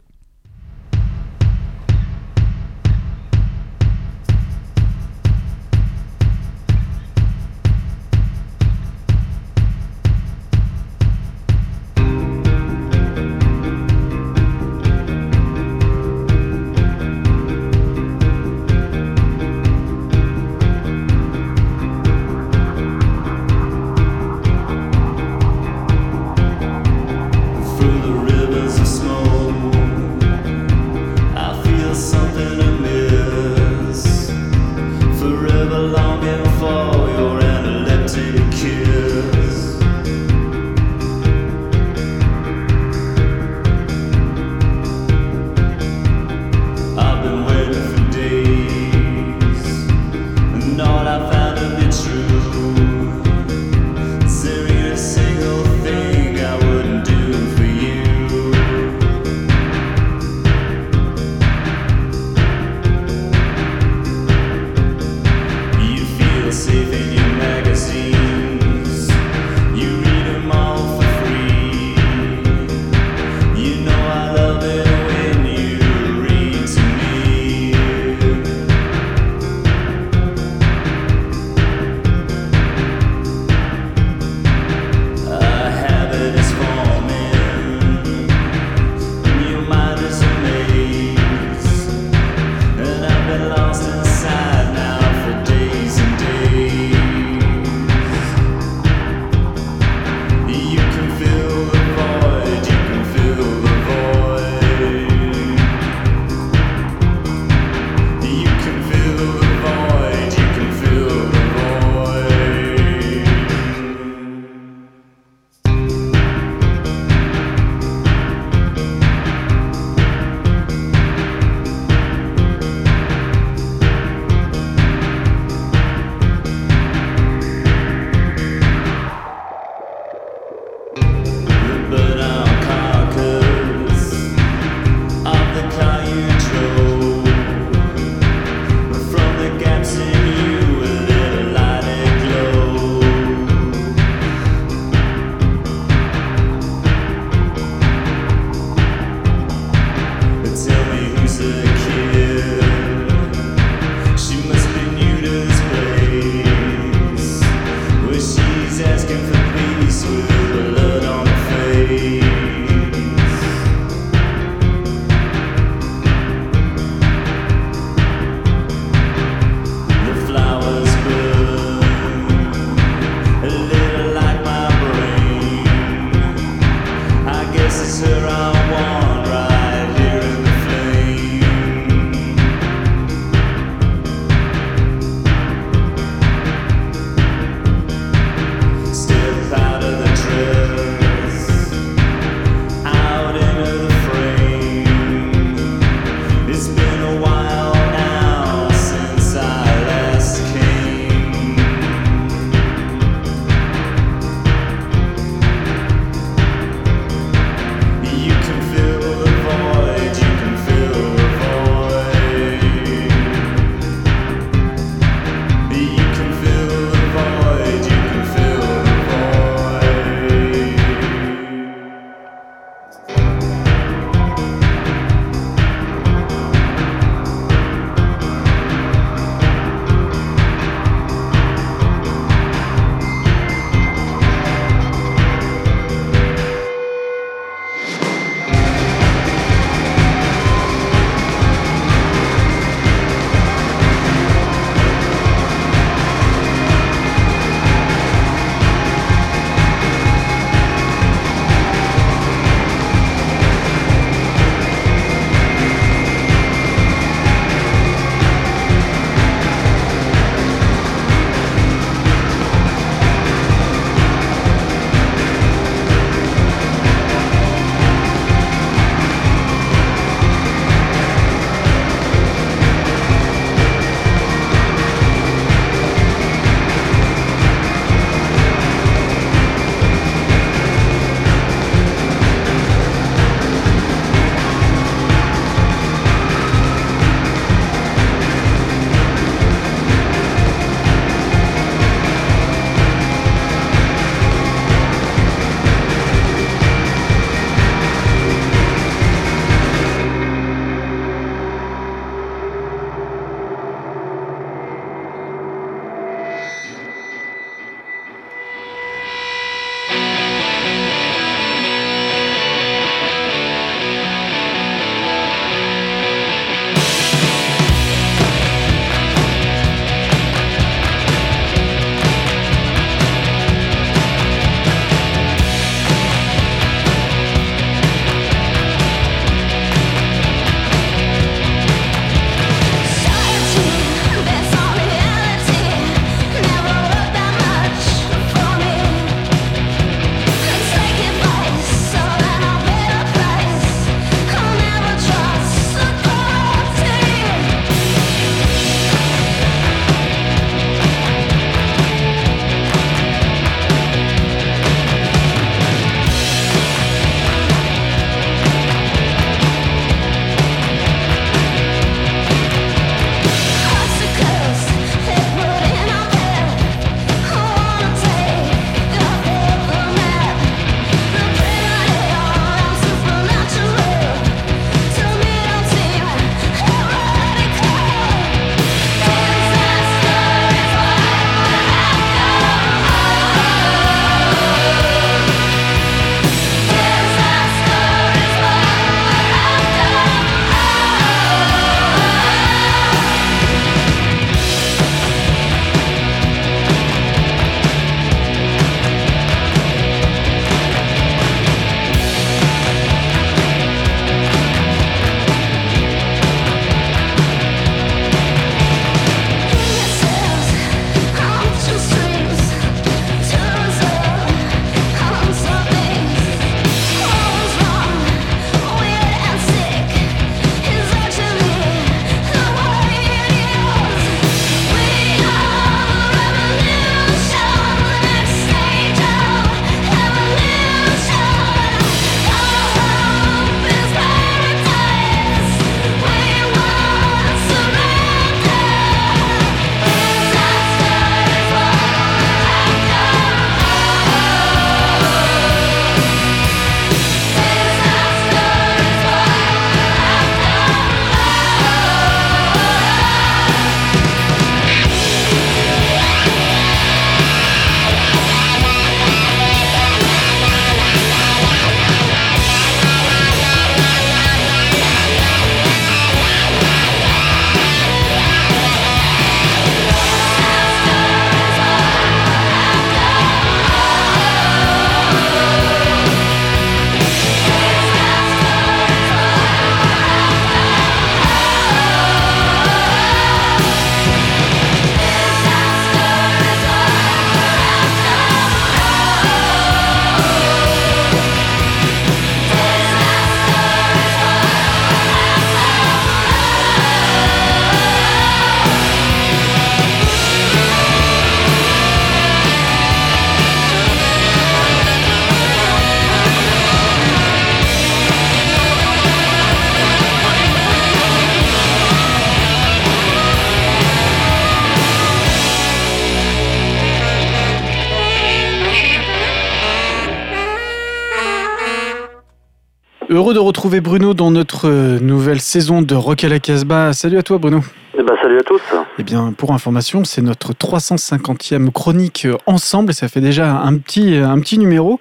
Heureux 523.27 523.33
de 523.33 523.39
retrouver 523.39 523.81
Bruno 523.81 524.13
dans 524.13 524.31
notre 524.31 524.69
euh, 524.69 524.99
nouvelle 525.01 525.41
saison 525.41 525.81
de 525.81 525.93
Rock 525.95 526.23
à 526.23 526.29
la 526.29 526.39
Casbah. 526.39 526.93
Salut 526.93 527.17
à 527.17 527.23
toi 527.23 527.37
Bruno. 527.37 527.59
Eh 527.99 528.01
ben, 528.01 528.15
salut 528.21 528.39
à 528.39 528.43
tous. 528.43 528.61
Eh 528.99 529.03
bien, 529.03 529.33
pour 529.33 529.51
information, 529.51 530.05
c'est 530.05 530.21
notre 530.21 530.53
350e 530.53 531.69
chronique 531.71 532.23
euh, 532.23 532.37
ensemble. 532.45 532.93
Ça 532.93 533.09
fait 533.09 533.19
déjà 533.19 533.51
un 533.51 533.75
petit, 533.79 534.15
un 534.15 534.39
petit 534.39 534.57
numéro. 534.57 534.97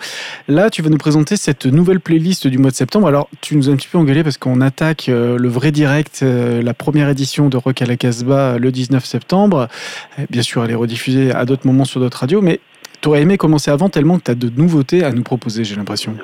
Là, 0.49 0.71
tu 0.71 0.83
vas 0.83 0.91
nous 0.91 0.99
présenter 0.99 1.37
cette 1.37 1.67
nouvelle 1.67 2.01
playlist 2.01 2.49
du 2.49 2.59
mois 2.59 2.73
de 2.73 2.75
septembre. 2.75 3.07
Alors, 3.07 3.29
tu 3.43 3.55
nous 3.55 3.71
as 3.71 3.73
un 3.73 3.77
petit 3.77 3.87
peu 3.87 3.97
engueulé 3.97 4.25
parce 4.25 4.39
qu'on 4.39 4.61
attaque 4.61 5.09
euh, 5.09 5.39
le 5.39 5.49
vrai 5.49 5.71
direct, 5.71 6.19
euh, 6.25 6.63
la 6.63 6.75
première 6.75 7.09
édition 7.09 7.49
de 7.49 7.57
Rock 7.57 7.81
à 7.81 7.87
la 7.87 7.97
Casbah 7.97 8.55
euh, 8.55 8.59
le 8.59 8.73
19 8.73 9.05
septembre. 9.05 9.69
Euh, 10.19 10.25
Bien 10.31 10.43
sûr, 10.43 10.65
elle 10.65 10.73
est 10.73 10.75
rediffusée 10.75 11.31
à 11.31 11.45
d'autres 11.45 11.69
moments 11.69 11.85
sur 11.85 12.01
d'autres 12.01 12.19
radios, 12.19 12.43
mais 12.43 12.59
tu 13.01 13.07
aurais 13.07 13.23
aimé 13.23 13.39
commencer 13.39 13.71
avant 13.71 13.89
tellement 13.89 14.19
que 14.19 14.25
tu 14.25 14.31
as 14.33 14.35
de 14.35 14.51
nouveautés 14.57 15.05
à 15.05 15.13
nous 15.13 15.23
proposer, 15.23 15.63
j'ai 15.63 15.77
l'impression. 15.77 16.17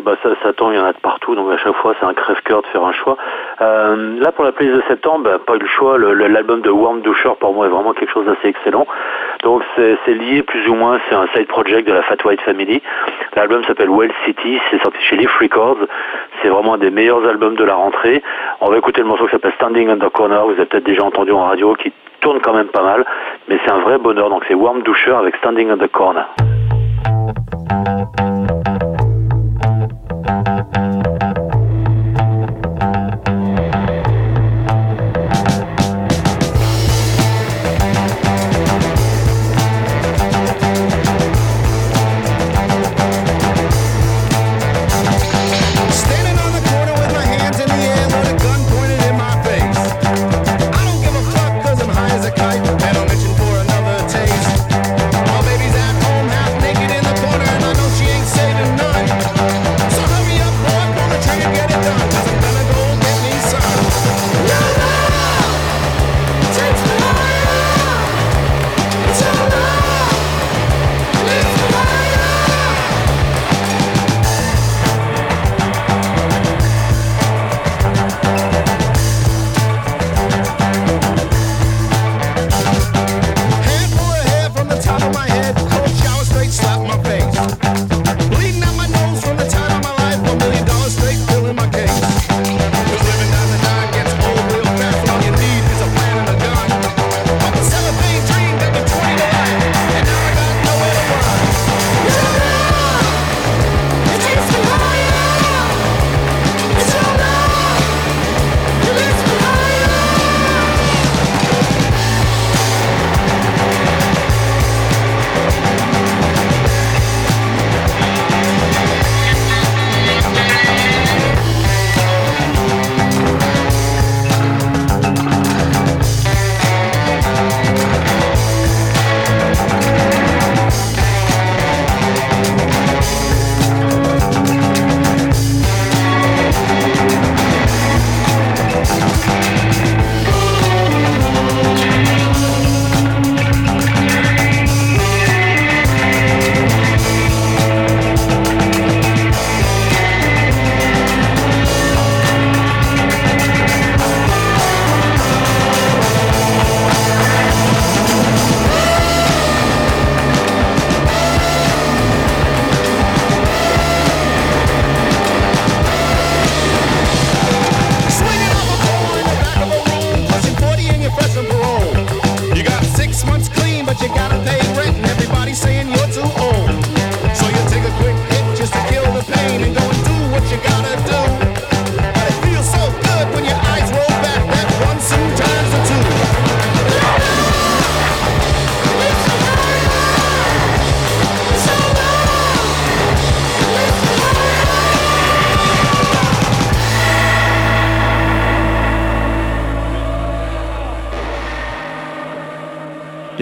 Bah 0.00 0.16
ça, 0.22 0.30
ça 0.42 0.52
tombe, 0.52 0.72
il 0.72 0.76
y 0.76 0.78
en 0.78 0.84
a 0.84 0.92
de 0.92 0.98
partout, 0.98 1.34
donc 1.34 1.52
à 1.52 1.56
chaque 1.58 1.74
fois 1.76 1.94
c'est 1.98 2.06
un 2.06 2.14
crève-cœur 2.14 2.62
de 2.62 2.66
faire 2.68 2.84
un 2.84 2.92
choix. 2.92 3.16
Euh, 3.60 4.18
là, 4.20 4.32
pour 4.32 4.44
la 4.44 4.52
playlist 4.52 4.78
de 4.78 4.84
septembre, 4.88 5.24
bah, 5.24 5.38
pas 5.44 5.54
eu 5.54 5.58
le 5.58 5.66
choix. 5.66 5.98
L'album 5.98 6.60
de 6.62 6.70
Warm 6.70 7.00
Dusher, 7.02 7.32
pour 7.38 7.54
moi, 7.54 7.66
est 7.66 7.70
vraiment 7.70 7.92
quelque 7.92 8.12
chose 8.12 8.26
d'assez 8.26 8.48
excellent. 8.48 8.86
Donc 9.42 9.62
c'est 9.76 10.14
lié 10.14 10.42
plus 10.42 10.66
ou 10.68 10.74
moins, 10.74 10.98
c'est 11.08 11.14
un 11.14 11.26
side 11.34 11.46
project 11.46 11.86
de 11.86 11.92
la 11.92 12.02
Fat 12.02 12.16
White 12.24 12.40
Family. 12.42 12.82
L'album 13.36 13.62
s'appelle 13.64 13.90
Well 13.90 14.12
City, 14.24 14.58
c'est 14.70 14.82
sorti 14.82 14.98
chez 15.02 15.16
Leaf 15.16 15.36
Records. 15.38 15.78
C'est 16.42 16.48
vraiment 16.48 16.74
un 16.74 16.78
des 16.78 16.90
meilleurs 16.90 17.26
albums 17.26 17.54
de 17.54 17.64
la 17.64 17.74
rentrée. 17.74 18.22
On 18.60 18.70
va 18.70 18.78
écouter 18.78 19.00
le 19.00 19.06
morceau 19.06 19.26
qui 19.26 19.32
s'appelle 19.32 19.52
Standing 19.56 19.90
Under 19.90 20.10
Corner, 20.10 20.44
vous 20.44 20.52
avez 20.52 20.66
peut-être 20.66 20.84
déjà 20.84 21.04
entendu 21.04 21.32
en 21.32 21.44
radio, 21.44 21.74
qui 21.74 21.92
tourne 22.20 22.40
quand 22.40 22.54
même 22.54 22.68
pas 22.68 22.82
mal, 22.82 23.04
mais 23.48 23.58
c'est 23.64 23.70
un 23.70 23.80
vrai 23.80 23.98
bonheur. 23.98 24.30
Donc 24.30 24.44
c'est 24.48 24.54
Warm 24.54 24.82
Dusher 24.82 25.14
avec 25.14 25.36
Standing 25.36 25.70
Under 25.70 25.90
Corner. 25.90 26.26
Standing 30.24 31.13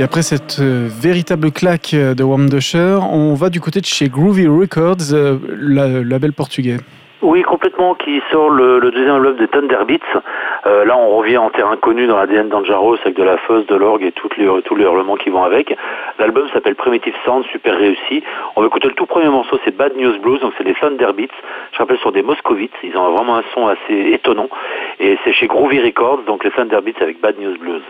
Et 0.02 0.04
après 0.04 0.22
cette 0.22 0.56
euh, 0.58 0.88
véritable 0.90 1.52
claque 1.52 1.94
euh, 1.94 2.12
de 2.14 2.24
Warm 2.24 2.50
Dusher, 2.50 2.98
on 3.12 3.34
va 3.34 3.50
du 3.50 3.60
côté 3.60 3.80
de 3.80 3.86
chez 3.86 4.08
Groovy 4.08 4.48
Records, 4.48 5.12
euh, 5.14 5.38
la- 5.60 6.02
label 6.02 6.32
portugais. 6.32 6.78
Oui, 7.22 7.42
complètement, 7.42 7.94
qui 7.94 8.20
sort 8.32 8.50
le, 8.50 8.80
le 8.80 8.90
deuxième 8.90 9.14
album 9.14 9.36
de 9.36 9.46
Thunder 9.46 9.78
Beats. 9.86 10.20
Euh, 10.66 10.84
là, 10.84 10.96
on 10.98 11.16
revient 11.18 11.36
en 11.38 11.50
terrain 11.50 11.76
connu 11.76 12.08
dans 12.08 12.16
l'ADN 12.16 12.48
d'Angeros 12.48 12.96
avec 13.04 13.14
de 13.16 13.22
la 13.22 13.36
fuzz, 13.46 13.64
de 13.68 13.76
l'orgue 13.76 14.02
et 14.02 14.10
tous 14.10 14.28
les 14.36 14.82
hurlements 14.82 15.14
qui 15.14 15.30
vont 15.30 15.44
avec. 15.44 15.72
L'album 16.18 16.48
s'appelle 16.52 16.74
Primitive 16.74 17.14
Sound, 17.24 17.44
super 17.52 17.78
réussi. 17.78 18.24
On 18.56 18.60
va 18.62 18.66
écouter 18.66 18.88
le 18.88 18.94
tout 18.94 19.06
premier 19.06 19.28
morceau, 19.28 19.56
c'est 19.64 19.76
Bad 19.76 19.92
News 19.96 20.18
Blues, 20.18 20.40
donc 20.40 20.52
c'est 20.58 20.64
des 20.64 20.74
Thunder 20.74 21.12
Beats. 21.16 21.30
Je 21.74 21.78
rappelle, 21.78 21.98
sur 21.98 22.10
des 22.10 22.22
moscovites. 22.22 22.74
Ils 22.82 22.96
ont 22.96 23.12
vraiment 23.12 23.36
un 23.36 23.44
son 23.54 23.68
assez 23.68 24.10
étonnant. 24.14 24.48
Et 24.98 25.16
c'est 25.22 25.32
chez 25.32 25.46
Groovy 25.46 25.78
Records, 25.80 26.22
donc 26.26 26.42
les 26.42 26.50
Thunder 26.50 26.80
Beats 26.84 27.00
avec 27.00 27.20
Bad 27.20 27.36
News 27.40 27.56
Blues. 27.56 27.82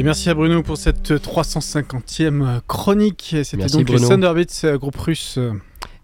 Et 0.00 0.02
merci 0.02 0.30
à 0.30 0.34
Bruno 0.34 0.62
pour 0.62 0.78
cette 0.78 1.10
350e 1.10 2.62
chronique. 2.66 3.36
C'était 3.44 3.66
donc 3.66 3.84
Bruno. 3.84 4.00
les 4.00 4.08
Thunderbits, 4.08 4.46
euh, 4.64 4.78
groupe 4.78 4.96
russe. 4.96 5.38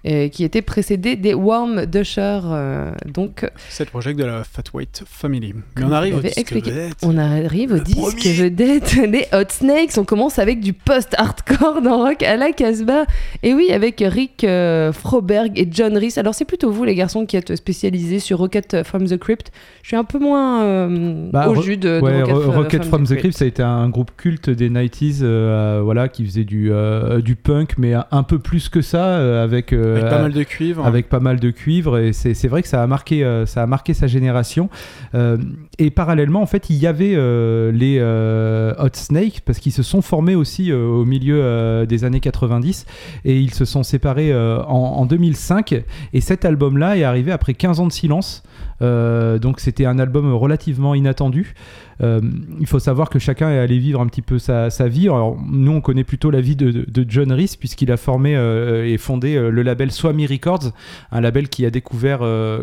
Euh, 0.06 0.10
euh, 0.26 0.28
qui 0.28 0.44
était 0.44 0.62
précédé 0.62 1.16
des 1.16 1.34
Warm 1.34 1.86
Dusher. 1.86 2.40
euh, 2.44 2.90
donc, 3.12 3.48
C'est 3.68 3.84
le 3.84 3.90
projet 3.90 4.14
de 4.14 4.24
la 4.24 4.44
Fat 4.44 4.62
White 4.72 5.02
Family. 5.06 5.54
Mais 5.76 5.84
on 5.84 5.92
arrive 5.92 6.16
au 6.16 6.20
disque 6.20 6.38
expliqué. 6.38 6.70
vedette. 6.70 6.96
on 7.02 7.18
arrive 7.18 7.72
au 7.72 7.74
Le 7.76 7.80
disque 7.80 7.98
premier. 8.00 8.32
vedette, 8.32 8.94
les 9.08 9.26
Hot 9.32 9.48
Snakes. 9.50 9.98
On 9.98 10.04
commence 10.04 10.38
avec 10.38 10.60
du 10.60 10.72
post-hardcore 10.72 11.82
dans 11.82 11.98
Rock 11.98 12.22
à 12.22 12.36
la 12.36 12.52
Casbah. 12.52 13.04
Et 13.42 13.54
oui, 13.54 13.70
avec 13.72 14.02
Rick 14.06 14.44
euh, 14.44 14.92
Froberg 14.92 15.58
et 15.58 15.68
John 15.70 15.96
Reese. 15.96 16.18
Alors, 16.18 16.34
c'est 16.34 16.44
plutôt 16.44 16.70
vous, 16.70 16.84
les 16.84 16.94
garçons, 16.94 17.26
qui 17.26 17.36
êtes 17.36 17.54
spécialisés 17.56 18.18
sur 18.20 18.38
Rocket 18.38 18.82
from 18.84 19.06
the 19.06 19.16
Crypt. 19.18 19.50
Je 19.82 19.88
suis 19.88 19.96
un 19.96 20.04
peu 20.04 20.18
moins 20.18 20.62
euh, 20.64 21.28
Bah, 21.32 21.48
au 21.48 21.60
jus 21.62 21.76
de, 21.76 21.96
de 21.98 22.00
Ouais, 22.00 22.22
Rocket, 22.22 22.42
from- 22.42 22.54
Rocket 22.54 22.84
from 22.84 23.06
the 23.06 23.16
Crypt, 23.16 23.36
ça 23.36 23.44
a 23.44 23.48
été 23.48 23.62
un 23.62 23.88
groupe 23.88 24.10
culte 24.16 24.50
des 24.50 24.68
90s, 24.70 25.20
euh, 25.22 25.80
voilà, 25.82 26.08
qui 26.08 26.24
faisait 26.24 26.44
du, 26.44 26.70
euh, 26.72 27.20
du 27.20 27.36
punk, 27.36 27.74
mais 27.78 27.94
un, 27.94 28.04
un 28.10 28.22
peu 28.22 28.38
plus 28.38 28.68
que 28.68 28.80
ça, 28.80 29.04
euh, 29.04 29.42
avec, 29.44 29.72
euh, 29.72 29.95
Avec 29.98 30.10
pas 30.10 30.22
mal 30.22 30.32
de 30.32 30.42
cuivre. 30.42 30.86
avec 30.86 31.08
pas 31.08 31.20
mal 31.20 31.40
de 31.40 31.50
cuivre 31.50 31.98
et 31.98 32.12
c'est 32.12 32.48
vrai 32.48 32.62
que 32.62 32.68
ça 32.68 32.82
a 32.82 32.86
marqué 32.86 33.24
euh, 33.24 33.46
ça 33.46 33.62
a 33.62 33.66
marqué 33.66 33.94
sa 33.94 34.06
génération 34.06 34.68
Euh, 35.14 35.36
et 35.78 35.90
parallèlement 35.90 36.42
en 36.42 36.46
fait 36.46 36.68
il 36.70 36.76
y 36.76 36.86
avait 36.86 37.14
euh, 37.16 37.70
les 37.72 37.98
euh, 38.00 38.74
Hot 38.78 38.90
Snake 38.94 39.40
parce 39.44 39.58
qu'ils 39.58 39.72
se 39.72 39.82
sont 39.82 40.02
formés 40.02 40.34
aussi 40.34 40.70
euh, 40.70 40.84
au 40.86 41.04
milieu 41.04 41.38
euh, 41.42 41.86
des 41.86 42.04
années 42.04 42.20
90 42.20 42.84
et 43.24 43.38
ils 43.38 43.54
se 43.54 43.64
sont 43.64 43.82
séparés 43.82 44.32
euh, 44.32 44.62
en, 44.64 44.96
en 45.00 45.06
2005 45.06 45.84
et 46.12 46.20
cet 46.20 46.44
album 46.44 46.76
là 46.78 46.96
est 46.96 47.04
arrivé 47.04 47.32
après 47.32 47.54
15 47.54 47.80
ans 47.80 47.86
de 47.86 47.92
silence 47.92 48.42
Euh, 48.82 49.38
donc 49.38 49.60
c'était 49.60 49.86
un 49.86 49.98
album 49.98 50.32
relativement 50.34 50.94
inattendu 50.94 51.54
Euh, 52.02 52.20
il 52.60 52.66
faut 52.66 52.78
savoir 52.78 53.08
que 53.08 53.18
chacun 53.18 53.50
est 53.50 53.58
allé 53.58 53.78
vivre 53.78 54.02
un 54.02 54.06
petit 54.06 54.20
peu 54.20 54.38
sa, 54.38 54.68
sa 54.68 54.86
vie. 54.86 55.08
Alors, 55.08 55.38
nous, 55.50 55.72
on 55.72 55.80
connaît 55.80 56.04
plutôt 56.04 56.30
la 56.30 56.42
vie 56.42 56.54
de, 56.54 57.06
John 57.08 57.32
Reese, 57.32 57.56
puisqu'il 57.56 57.90
a 57.90 57.96
formé 57.96 58.36
euh, 58.36 58.86
et 58.86 58.98
fondé 58.98 59.34
le 59.34 59.62
label 59.62 59.90
Swami 59.90 60.26
Records, 60.26 60.72
un 61.10 61.20
label 61.22 61.48
qui 61.48 61.64
a 61.64 61.70
découvert 61.70 62.20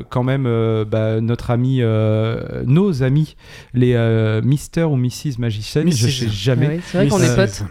quand 0.10 0.22
même 0.22 0.44
bah, 0.84 1.20
notre 1.20 1.50
ami, 1.50 1.82
nos 2.68 3.02
amis, 3.02 3.36
les 3.74 3.96
Mr. 3.96 4.84
ou 4.84 4.98
Mrs. 4.98 5.40
Magician, 5.40 5.82
je 5.82 5.88
Mrs. 5.88 6.12
sais 6.12 6.30
jamais. 6.30 6.68
Ouais, 6.68 6.80
c'est 6.86 6.98
vrai 7.00 7.08
qu'on 7.08 7.20
est 7.20 7.36
potes. 7.36 7.64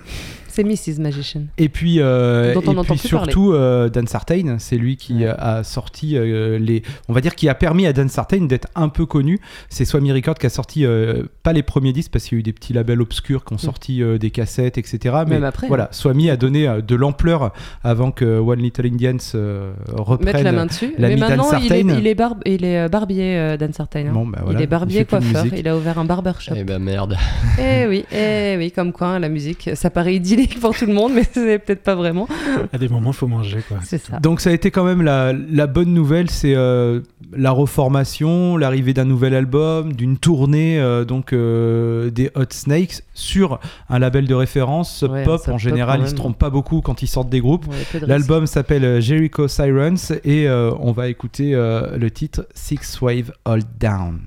C'est 0.55 0.65
Mrs. 0.65 1.01
Magician. 1.01 1.45
Et 1.57 1.69
puis, 1.71 1.97
euh, 2.01 2.53
et 2.55 2.61
puis 2.85 2.99
surtout 2.99 3.53
euh, 3.55 3.89
Dan 3.89 4.07
Sartain, 4.07 4.57
c'est 4.59 4.77
lui 4.77 4.97
qui 4.97 5.15
Ouais. 5.25 5.33
a 5.39 5.65
sorti 5.65 6.17
euh, 6.17 6.59
les, 6.59 6.83
on 7.09 7.13
va 7.15 7.21
dire, 7.23 7.35
qui 7.35 7.49
a 7.49 7.55
permis 7.55 7.87
à 7.87 7.93
Dan 7.95 8.09
Sartain 8.11 8.43
d'être 8.45 8.69
un 8.75 8.89
peu 8.91 9.07
connu. 9.07 9.39
C'est 9.71 9.85
Swami 9.87 10.13
Records 10.13 10.35
qui 10.35 10.45
a 10.47 10.51
sorti 10.51 10.85
euh, 10.85 11.23
pas 11.43 11.53
les 11.55 11.63
premiers 11.63 11.93
disques 11.95 12.13
parce 12.13 12.25
qu'il 12.25 12.37
y 12.37 12.39
a 12.39 12.41
eu 12.41 12.43
des 12.43 12.53
petits 12.53 12.75
labels 12.75 13.01
obscurs 13.01 13.45
qui 13.47 13.55
ont 13.55 13.59
sorti 13.59 14.03
euh, 14.03 14.19
des 14.19 14.31
cassettes, 14.31 14.77
etc. 14.77 14.99
Mais 15.27 15.35
Même 15.37 15.45
après. 15.45 15.69
voilà, 15.69 15.89
Swami 15.93 16.29
a 16.29 16.37
donné 16.37 16.69
euh, 16.69 16.83
de 16.83 16.95
l'ampleur 16.95 17.53
avant 17.83 18.11
que 18.11 18.39
One 18.39 18.61
Little 18.61 18.87
Indians 18.87 19.17
euh, 19.35 19.73
reprenne. 19.97 20.27
Mettre 20.35 20.45
la 20.45 20.53
main 20.53 20.67
dessus. 20.67 20.93
Mais 20.99 21.11
Dan 21.17 21.21
maintenant, 21.21 21.49
il 21.59 21.65
est, 21.65 21.69
Sartain. 21.69 21.99
il 21.99 22.07
est, 22.07 22.15
barbe- 22.15 22.43
il 22.45 22.65
est 22.67 22.89
barbier, 22.91 23.37
euh, 23.39 23.57
Dan 23.57 23.73
Sartain. 23.73 24.07
hein. 24.09 24.13
Bon, 24.13 24.27
bah 24.27 24.41
voilà, 24.45 24.59
il 24.59 24.63
est 24.63 24.67
barbier 24.67 25.05
coiffeur. 25.07 25.47
Il 25.47 25.67
a 25.67 25.77
ouvert 25.77 25.99
un 25.99 26.05
barbershop. 26.05 26.53
Eh 26.57 26.65
ben 26.65 26.79
merde. 26.79 27.17
Eh 27.59 27.87
oui, 27.87 28.05
eh 28.13 28.57
oui, 28.59 28.71
comme 28.71 28.93
quoi 28.93 29.07
hein, 29.09 29.19
la 29.19 29.29
musique, 29.31 29.71
ça 29.75 29.89
paraît 29.89 30.17
idyllique 30.17 30.42
pour 30.47 30.77
tout 30.77 30.87
le 30.87 30.93
monde, 30.93 31.13
mais 31.15 31.25
c'est 31.31 31.59
peut-être 31.59 31.83
pas 31.83 31.95
vraiment. 31.95 32.29
À 32.73 32.79
des 32.79 32.89
moments, 32.89 33.11
il 33.11 33.17
faut 33.17 33.27
manger. 33.27 33.61
Quoi. 33.67 33.79
Ça. 33.83 34.19
Donc 34.21 34.41
ça 34.41 34.51
a 34.51 34.53
été 34.53 34.71
quand 34.71 34.85
même 34.85 35.03
la, 35.03 35.33
la 35.33 35.67
bonne 35.67 35.93
nouvelle, 35.93 36.31
c'est 36.31 36.55
euh, 36.55 37.01
la 37.33 37.51
reformation, 37.51 38.57
l'arrivée 38.57 38.95
d'un 38.95 39.05
nouvel 39.05 39.35
album, 39.35 39.93
d'une 39.93 40.17
tournée 40.17 40.79
euh, 40.79 41.05
donc 41.05 41.33
euh, 41.33 42.11
des 42.11 42.31
Hot 42.35 42.45
Snakes 42.51 43.03
sur 43.15 43.61
un 43.89 43.99
label 43.99 44.27
de 44.27 44.35
référence 44.35 45.03
Ouais, 45.03 45.25
Pop. 45.25 45.41
En 45.49 45.59
général, 45.59 46.01
ils 46.03 46.09
se 46.09 46.15
trompent 46.15 46.39
pas 46.39 46.51
beaucoup 46.51 46.81
quand 46.81 47.03
ils 47.03 47.09
sortent 47.09 47.31
des 47.31 47.41
groupes. 47.41 47.67
Ouais, 47.67 48.01
de. 48.01 48.07
L'album 48.07 48.47
s'appelle 48.47 49.01
Jericho 49.01 49.49
Sirens 49.49 50.13
et 50.25 50.49
on 50.49 50.93
va 50.93 51.09
écouter 51.09 51.53
le 51.53 52.11
titre 52.11 52.47
Six 52.55 53.01
Wave 53.01 53.33
Hold 53.45 53.67
Down. 53.79 54.21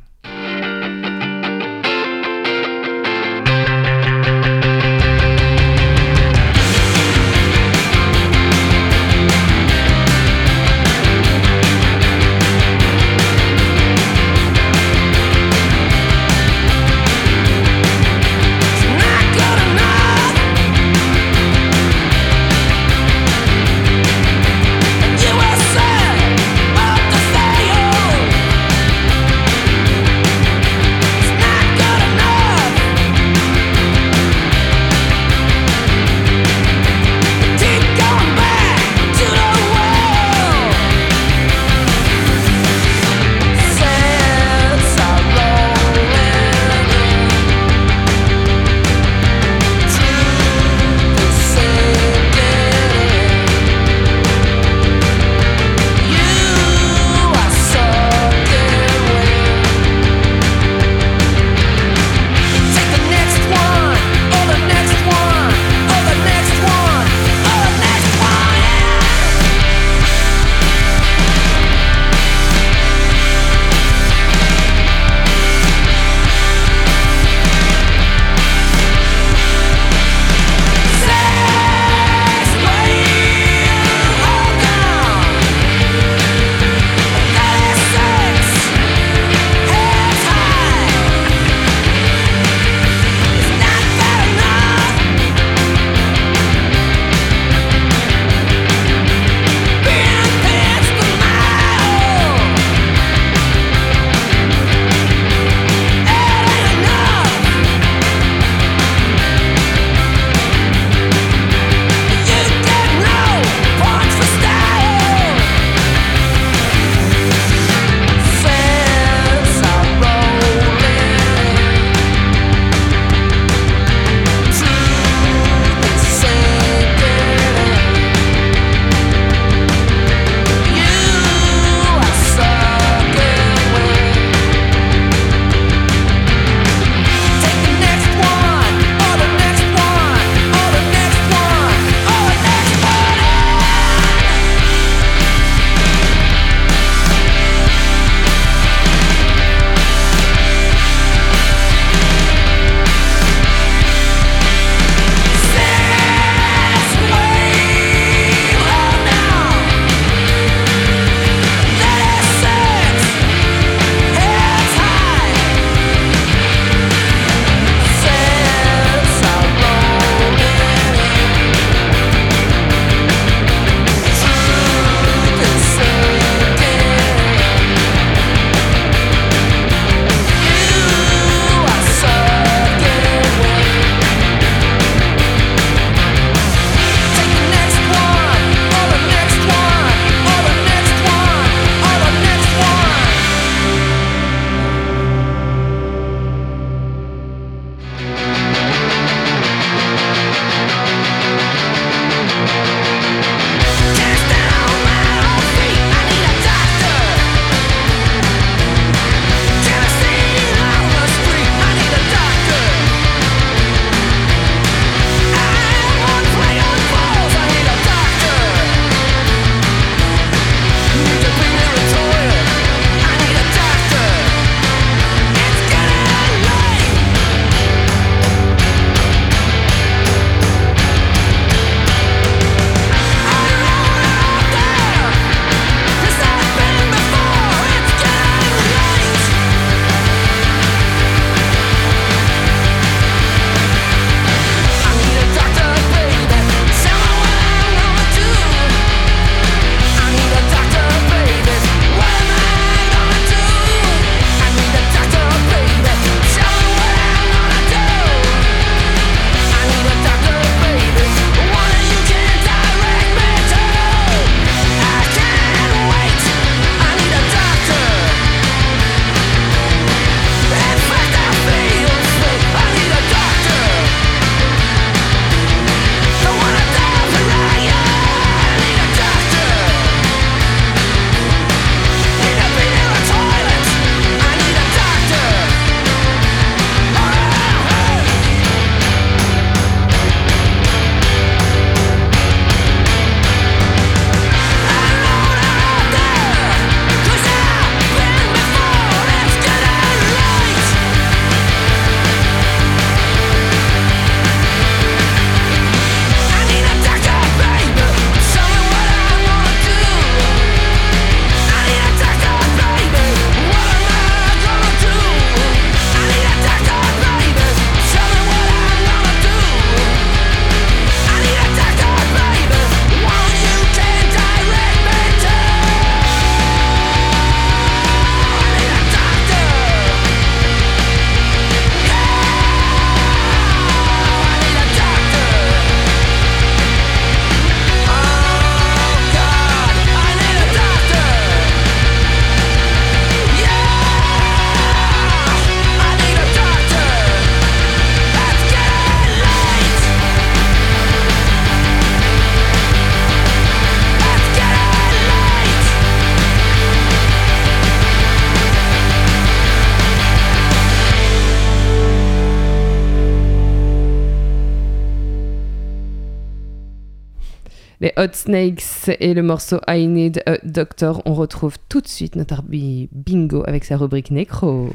Hot 368.05 368.13
Snakes 368.13 368.89
et 368.99 369.15
le 369.15 369.23
morceau 369.23 369.59
I 369.67 369.87
Need 369.87 370.21
a 370.27 370.37
Doctor. 370.43 371.01
On 371.05 371.15
retrouve 371.15 371.55
tout 371.69 371.81
de 371.81 371.87
suite 371.87 372.15
notre 372.15 372.43
bingo 372.43 373.43
avec 373.47 373.65
sa 373.65 373.77
rubrique 373.77 374.11
nécro. 374.11 374.69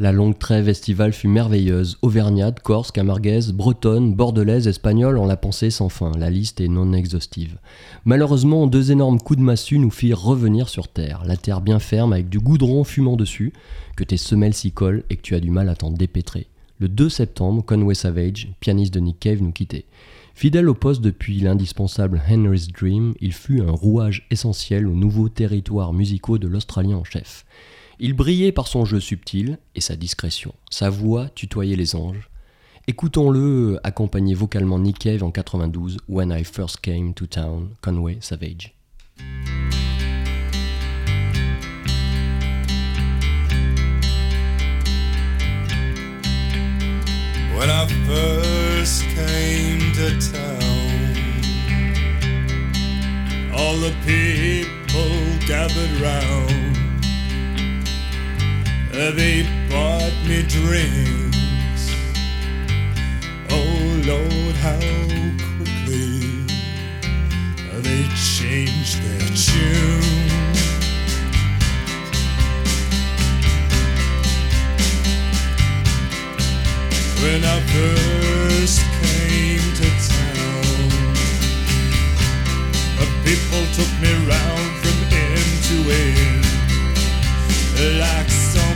La 0.00 0.12
longue 0.12 0.38
trêve 0.38 0.68
estivale 0.68 1.12
fut 1.12 1.26
merveilleuse. 1.26 1.98
Auvergnate, 2.02 2.60
corse, 2.60 2.92
camarguaise, 2.92 3.52
bretonne, 3.52 4.14
bordelaise, 4.14 4.68
espagnole, 4.68 5.18
on 5.18 5.26
la 5.26 5.36
pensait 5.36 5.70
sans 5.70 5.88
fin. 5.88 6.12
La 6.16 6.30
liste 6.30 6.60
est 6.60 6.68
non 6.68 6.92
exhaustive. 6.92 7.58
Malheureusement, 8.04 8.68
deux 8.68 8.92
énormes 8.92 9.18
coups 9.18 9.40
de 9.40 9.44
massue 9.44 9.80
nous 9.80 9.90
firent 9.90 10.22
revenir 10.22 10.68
sur 10.68 10.86
terre. 10.86 11.24
La 11.26 11.36
terre 11.36 11.60
bien 11.60 11.80
ferme 11.80 12.12
avec 12.12 12.28
du 12.28 12.38
goudron 12.38 12.84
fumant 12.84 13.16
dessus, 13.16 13.52
que 13.96 14.04
tes 14.04 14.16
semelles 14.16 14.54
s'y 14.54 14.70
collent 14.70 15.02
et 15.10 15.16
que 15.16 15.22
tu 15.22 15.34
as 15.34 15.40
du 15.40 15.50
mal 15.50 15.68
à 15.68 15.74
t'en 15.74 15.90
dépêtrer. 15.90 16.46
Le 16.78 16.88
2 16.88 17.08
septembre, 17.08 17.64
Conway 17.66 17.96
Savage, 17.96 18.52
pianiste 18.60 18.94
de 18.94 19.00
Nick 19.00 19.18
Cave, 19.18 19.42
nous 19.42 19.50
quittait. 19.50 19.86
Fidèle 20.32 20.68
au 20.68 20.74
poste 20.74 21.00
depuis 21.00 21.40
l'indispensable 21.40 22.22
Henry's 22.30 22.68
Dream, 22.68 23.14
il 23.20 23.32
fut 23.32 23.60
un 23.60 23.72
rouage 23.72 24.28
essentiel 24.30 24.86
aux 24.86 24.94
nouveaux 24.94 25.28
territoires 25.28 25.92
musicaux 25.92 26.38
de 26.38 26.46
l'Australien 26.46 26.98
en 26.98 27.02
chef. 27.04 27.44
Il 28.00 28.12
brillait 28.12 28.52
par 28.52 28.68
son 28.68 28.84
jeu 28.84 29.00
subtil 29.00 29.58
et 29.74 29.80
sa 29.80 29.96
discrétion. 29.96 30.54
Sa 30.70 30.88
voix 30.88 31.28
tutoyait 31.30 31.74
les 31.74 31.96
anges. 31.96 32.30
Écoutons-le 32.86 33.80
accompagner 33.82 34.34
vocalement 34.34 34.78
Nick 34.78 35.00
Cave 35.00 35.24
en 35.24 35.32
92, 35.32 35.96
When 36.08 36.30
I 36.30 36.44
First 36.44 36.78
Came 36.80 37.12
to 37.14 37.26
Town, 37.26 37.70
Conway 37.80 38.18
Savage. 38.20 38.74
When 47.56 47.68
I 47.68 47.88
first 48.06 49.02
came 49.16 49.92
to 49.94 50.10
town, 50.32 51.16
all 53.52 53.76
the 53.78 53.92
people 54.06 55.48
gathered 55.48 56.00
round. 56.00 56.67
They 58.90 59.42
bought 59.68 60.12
me 60.26 60.42
drinks. 60.42 61.82
Oh 63.50 64.02
Lord, 64.06 64.54
how 64.56 64.78
quickly 65.56 66.44
they 67.82 68.04
changed 68.16 69.02
their 69.02 69.28
tune. 69.36 70.28
when 77.22 77.44
I 77.44 77.60
first 77.74 78.80
came 79.02 79.66
to 79.80 79.88
town. 80.08 81.02
Uh, 83.00 83.06
People 83.24 83.64
took 83.74 83.92
me 84.00 84.12
round 84.32 84.70
from 84.80 84.96
end 85.10 85.50
to 85.68 85.76
end, 86.06 86.46
like 87.98 88.30
someone 88.30 88.67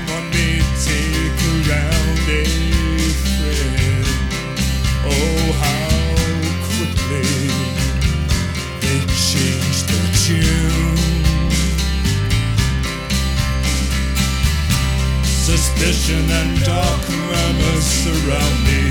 Suspicion 15.82 16.30
and 16.30 16.64
dark 16.64 17.08
murmurs 17.10 17.84
surround 17.84 18.58
me. 18.62 18.82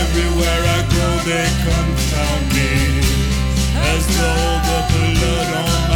Everywhere 0.00 0.62
I 0.64 0.80
go, 0.88 1.08
they 1.28 1.44
confound 1.60 2.44
me. 2.56 2.72
As 3.76 4.06
though 4.16 4.60
the 4.64 4.80
blood 4.88 5.48
on 5.56 5.87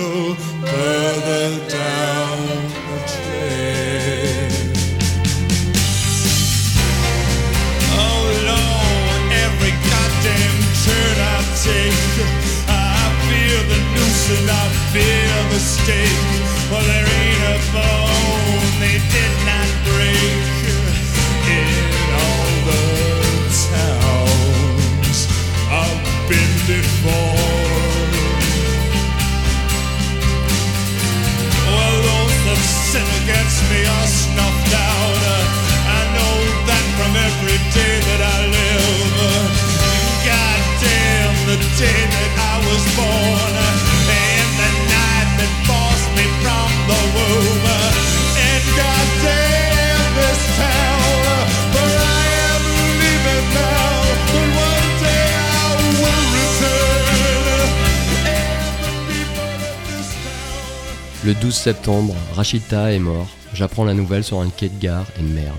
a 0.00 0.34
further 0.62 1.58
down 1.68 2.38
the 2.86 2.98
track. 3.10 4.52
Oh 7.98 8.22
Lord, 8.50 9.22
every 9.44 9.74
goddamn 9.90 10.58
turn 10.84 11.18
I 11.18 11.38
take, 11.66 12.14
I 12.68 13.02
feel 13.26 13.60
the 13.72 13.80
noose 13.94 14.26
and 14.38 14.48
I 14.48 14.66
feel 14.94 15.38
the 15.50 15.58
stake. 15.58 16.30
Well, 16.70 16.84
there 16.84 17.17
Le 61.28 61.34
12 61.34 61.54
septembre, 61.54 62.14
Rachita 62.32 62.90
est 62.90 62.98
mort. 62.98 63.28
J'apprends 63.52 63.84
la 63.84 63.92
nouvelle 63.92 64.24
sur 64.24 64.40
un 64.40 64.48
quai 64.48 64.70
de 64.70 64.80
gare 64.80 65.04
et 65.18 65.22
merde. 65.22 65.58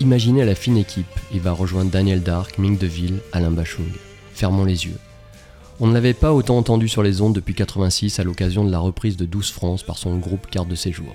Imaginez 0.00 0.44
la 0.44 0.56
fine 0.56 0.76
équipe. 0.76 1.06
Il 1.32 1.38
va 1.38 1.52
rejoindre 1.52 1.92
Daniel 1.92 2.20
Dark, 2.20 2.58
Ming 2.58 2.76
DeVille, 2.76 3.20
Alain 3.32 3.52
Bachung. 3.52 3.92
Fermons 4.34 4.64
les 4.64 4.86
yeux. 4.86 4.98
On 5.78 5.86
ne 5.86 5.94
l'avait 5.94 6.14
pas 6.14 6.32
autant 6.32 6.58
entendu 6.58 6.88
sur 6.88 7.04
les 7.04 7.20
ondes 7.20 7.32
depuis 7.32 7.54
86 7.54 8.18
à 8.18 8.24
l'occasion 8.24 8.64
de 8.64 8.72
la 8.72 8.80
reprise 8.80 9.16
de 9.16 9.24
12 9.24 9.52
France 9.52 9.84
par 9.84 9.98
son 9.98 10.18
groupe 10.18 10.48
Carte 10.50 10.66
de 10.66 10.74
séjour. 10.74 11.14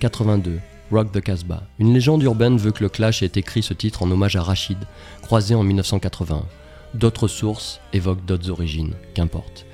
82, 0.00 0.60
Rock 0.90 1.12
the 1.12 1.22
Casbah. 1.22 1.62
Une 1.78 1.94
légende 1.94 2.22
urbaine 2.22 2.58
veut 2.58 2.72
que 2.72 2.82
le 2.82 2.90
Clash 2.90 3.22
ait 3.22 3.32
écrit 3.36 3.62
ce 3.62 3.72
titre 3.72 4.02
en 4.02 4.10
hommage 4.10 4.36
à 4.36 4.42
Rachid, 4.42 4.76
croisé 5.22 5.54
en 5.54 5.62
1981. 5.62 6.44
D'autres 6.92 7.28
sources 7.28 7.80
évoquent 7.94 8.26
d'autres 8.26 8.50
origines, 8.50 8.92
qu'importe. 9.14 9.64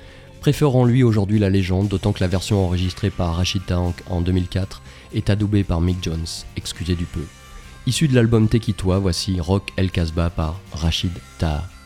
Préférons 0.41 0.85
lui 0.85 1.03
aujourd'hui 1.03 1.37
la 1.37 1.49
légende, 1.49 1.89
d'autant 1.89 2.13
que 2.13 2.21
la 2.21 2.27
version 2.27 2.63
enregistrée 2.63 3.09
par 3.09 3.35
Rachida 3.35 3.79
en, 3.79 3.93
en 4.09 4.21
2004 4.21 4.81
est 5.13 5.29
adoubée 5.29 5.63
par 5.63 5.81
Mick 5.81 5.97
Jones, 6.01 6.25
excusez 6.55 6.95
du 6.95 7.05
peu. 7.05 7.23
Issu 7.87 8.07
de 8.07 8.15
l'album 8.15 8.47
Tekitois, 8.47 8.99
voici 8.99 9.39
Rock 9.39 9.71
El 9.75 9.91
Casbah 9.91 10.29
par 10.29 10.59
Rachid 10.73 11.11
Taha. 11.39 11.78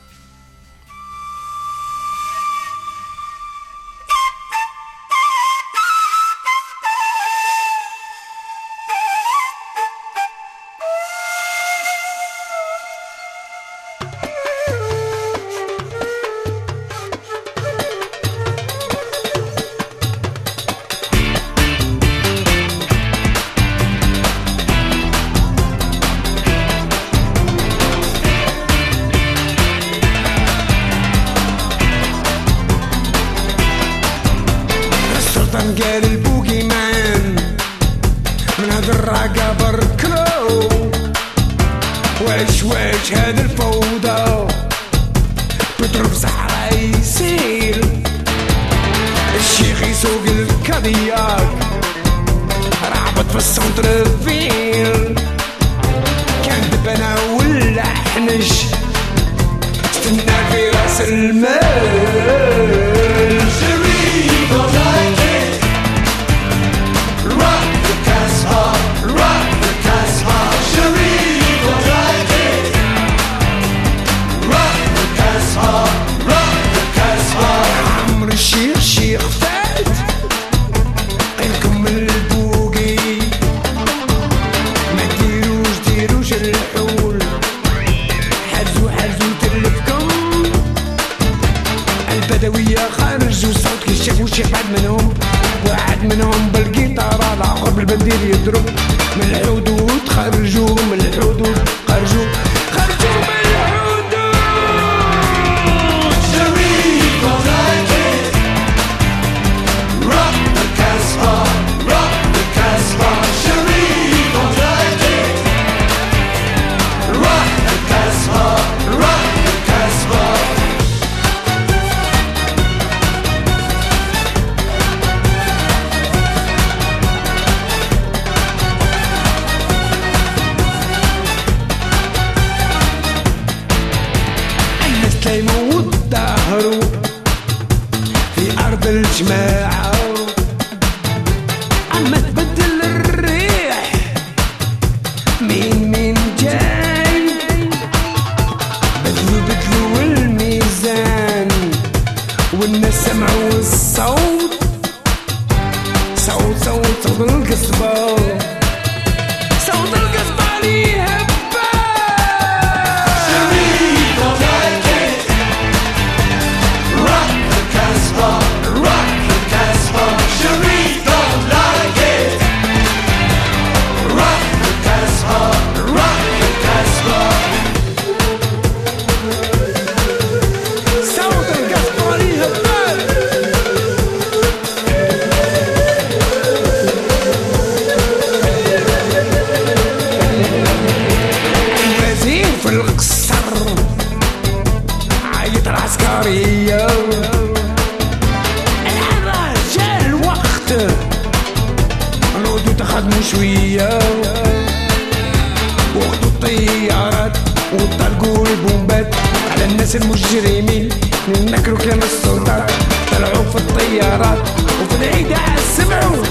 الناس 209.84 209.95
المجرمين. 209.95 210.89
نكروا 211.27 211.77
كلام 211.77 211.99
السلطات 211.99 212.71
طلعوا 213.11 213.43
في 213.43 213.55
الطيارات 213.55 214.38
وفي 214.81 214.95
العيد 214.95 215.38
سمعوا. 215.77 216.23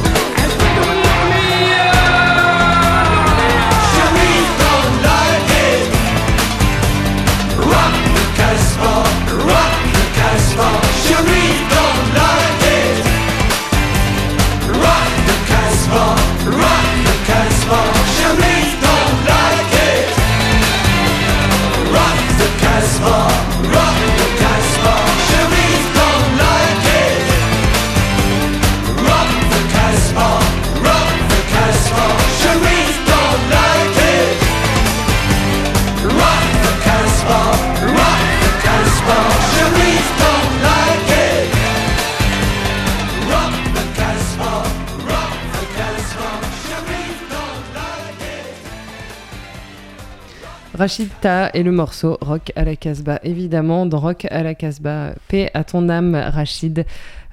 Rachid 50.83 51.11
Ta 51.21 51.49
et 51.55 51.63
le 51.63 51.71
morceau 51.71 52.19
Rock 52.21 52.51
à 52.57 52.65
la 52.65 52.75
Casbah. 52.75 53.21
Évidemment, 53.23 53.87
dans 53.87 54.01
Rock 54.01 54.27
à 54.33 54.43
la 54.43 54.57
Casbah, 54.57 55.15
paix 55.29 55.49
à 55.55 55.63
ton 55.63 55.89
âme, 55.89 56.17
Rachid. 56.17 56.85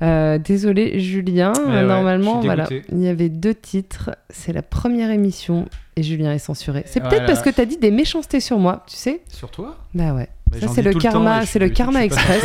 Euh, 0.04 0.38
désolé, 0.38 1.00
Julien. 1.00 1.54
Ouais, 1.66 1.82
Normalement, 1.84 2.42
voilà, 2.42 2.68
il 2.92 3.00
y 3.00 3.08
avait 3.08 3.30
deux 3.30 3.56
titres. 3.56 4.12
C'est 4.30 4.54
la 4.54 4.62
première 4.62 5.10
émission 5.10 5.66
et 5.96 6.04
Julien 6.04 6.32
est 6.32 6.38
censuré. 6.38 6.84
C'est 6.86 7.00
peut-être 7.02 7.26
parce 7.26 7.42
que 7.42 7.50
t'as 7.50 7.66
dit 7.66 7.78
des 7.78 7.90
méchancetés 7.90 8.40
sur 8.40 8.60
moi, 8.60 8.84
tu 8.88 8.96
sais 8.96 9.22
Sur 9.30 9.50
toi? 9.50 9.78
Bah 9.96 10.14
ouais. 10.14 10.30
Mais 10.52 10.60
Ça, 10.60 10.68
c'est 10.74 10.82
le 10.82 10.94
karma, 10.94 11.46
c'est 11.46 11.60
le 11.60 11.70
karma 11.70 12.04
express. 12.04 12.44